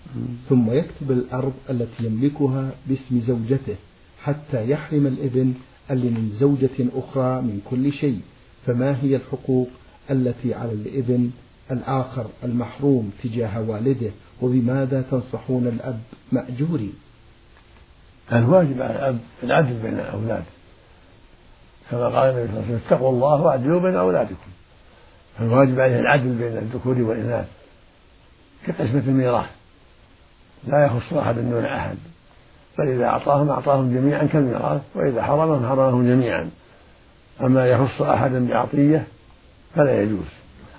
ثم 0.50 0.72
يكتب 0.72 1.12
الأرض 1.12 1.54
التي 1.70 2.06
يملكها 2.06 2.72
باسم 2.88 3.22
زوجته 3.28 3.76
حتى 4.24 4.70
يحرم 4.70 5.08
الإبن 5.08 5.54
اللي 5.92 6.10
من 6.10 6.38
زوجة 6.40 6.90
أخرى 6.96 7.42
من 7.42 7.62
كل 7.70 7.94
شيء. 7.94 8.22
فما 8.66 9.04
هي 9.04 9.16
الحقوق 9.16 9.70
التي 10.12 10.54
على 10.54 10.72
الإبن 10.72 11.30
الآخر 11.72 12.26
المحروم 12.44 13.12
تجاه 13.24 13.62
والده؟ 13.62 14.12
وبماذا 14.42 15.02
تنصحون 15.12 15.68
الأب 15.68 16.00
مأجوري؟ 16.32 16.94
الواجب 18.34 18.82
على 18.82 18.94
الأب 18.94 19.20
العدل 19.44 19.74
بين 19.74 19.94
الأولاد. 19.94 20.44
كما 21.92 22.08
قال 22.08 22.30
النبي 22.30 22.48
صلى 22.48 22.60
الله 22.60 22.64
عليه 22.64 22.66
وسلم 22.66 22.80
اتقوا 22.88 23.10
الله 23.10 23.42
واعدلوا 23.42 23.80
بين 23.80 23.96
أولادكم. 23.96 24.51
فالواجب 25.42 25.80
عليه 25.80 26.00
العدل 26.00 26.30
بين 26.30 26.58
الذكور 26.58 27.02
والإناث 27.02 27.46
كقسمة 28.68 29.04
الميراث. 29.08 29.50
لا 30.68 30.86
يخص 30.86 31.14
أحد 31.14 31.36
دون 31.36 31.66
أحد. 31.66 31.96
فإذا 32.78 33.06
أعطاهم 33.06 33.50
أعطاهم 33.50 33.94
جميعا 33.94 34.24
كالميراث 34.24 34.82
وإذا 34.96 35.24
حرمهم 35.24 35.70
حرمهم 35.70 36.08
جميعا. 36.08 36.50
أما 37.42 37.68
يخص 37.68 38.02
أحدا 38.02 38.48
بعطية 38.48 39.08
فلا 39.76 40.02
يجوز. 40.02 40.28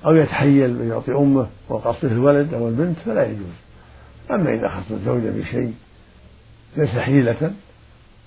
أو 0.07 0.15
يتحيل 0.15 0.77
ويعطي 0.77 1.13
أمه 1.13 1.47
وقصده 1.69 2.13
الولد 2.13 2.55
أو 2.55 2.69
البنت 2.69 2.97
فلا 3.07 3.27
يجوز. 3.27 3.57
أما 4.31 4.55
إذا 4.55 4.69
خص 4.69 4.91
الزوجة 4.91 5.31
بشيء 5.31 5.75
ليس 6.77 6.91
حيلة 6.91 7.53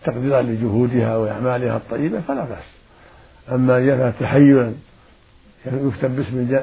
تقديرا 0.06 0.41
لجهودها 0.41 1.17
وأعمالها 1.17 1.78
الطيبة 1.78 2.21
فلا 2.28 2.43
بأس. 2.43 2.65
أما 3.52 3.78
إذا 3.78 4.13
تحيلا 4.19 4.74
يكتب 5.65 6.15
باسم 6.15 6.58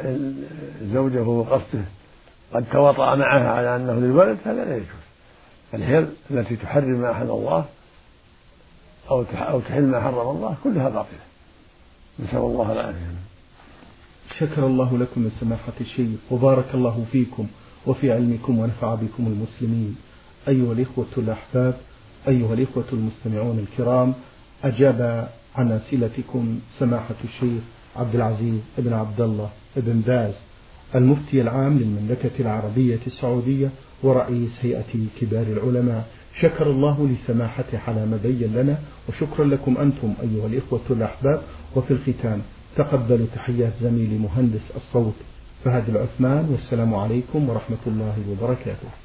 الزوجة 0.83 1.23
وهو 1.23 1.43
قصده 1.43 1.85
قد 2.53 2.65
تواطأ 2.73 3.15
معها 3.15 3.51
على 3.51 3.77
أنه 3.77 3.93
للولد 3.93 4.39
هذا 4.45 4.65
لا 4.65 4.77
يجوز. 4.77 4.87
الحيل 5.75 6.07
التي 6.31 6.57
تحرم 6.57 7.01
ما 7.01 7.13
أحل 7.13 7.31
الله 7.31 7.65
أو 9.11 9.25
أو 9.33 9.61
تحل 9.61 9.83
ما 9.83 10.01
حرم 10.01 10.37
الله 10.37 10.57
كلها 10.65 10.89
باطلة. 10.89 11.19
نسأل 12.21 12.39
الله 12.39 12.73
العافية. 12.73 13.15
شكر 14.39 14.67
الله 14.67 14.99
لكم 14.99 15.21
من 15.21 15.31
سماحة 15.41 15.73
الشيخ. 15.81 16.21
وبارك 16.31 16.67
الله 16.75 17.05
فيكم 17.13 17.47
وفي 17.87 18.13
علمكم 18.13 18.59
ونفع 18.59 18.95
بكم 18.95 19.27
المسلمين. 19.27 19.97
أيها 20.49 20.73
الإخوة 20.73 21.07
الأحباب 21.17 21.75
أيها 22.29 22.55
الإخوة 22.55 22.85
المستمعون 22.93 23.67
الكرام 23.69 24.15
أجاب 24.65 25.29
عن 25.57 25.73
أسئلتكم 25.73 26.61
سماحة 26.79 27.15
الشيخ 27.25 27.63
عبد 27.97 28.15
العزيز 28.15 28.61
بن 28.79 28.93
عبد 28.93 29.21
الله 29.21 29.51
بن 29.77 30.01
باز 30.01 30.35
المفتي 30.95 31.41
العام 31.41 31.79
للمملكة 31.79 32.31
العربية 32.41 32.99
السعودية 33.07 33.71
ورئيس 34.03 34.51
هيئة 34.63 34.93
كبار 35.21 35.43
العلماء. 35.43 36.09
شكر 36.41 36.71
الله 36.71 37.09
لسماحته 37.09 37.79
على 37.89 38.07
ما 38.07 38.19
بين 38.23 38.53
لنا 38.55 38.79
وشكرا 39.09 39.45
لكم 39.45 39.77
أنتم 39.79 40.15
أيها 40.23 40.47
الإخوة 40.47 40.81
الأحباب. 40.91 41.43
وفي 41.77 41.91
الختام 41.91 42.43
تقبلوا 42.77 43.27
تحيات 43.35 43.73
زميلي 43.83 44.19
مهندس 44.19 44.61
الصوت 44.77 45.15
فهد 45.65 45.89
العثمان 45.89 46.49
والسلام 46.53 46.95
عليكم 46.95 47.49
ورحمة 47.49 47.83
الله 47.87 48.15
وبركاته. 48.31 49.02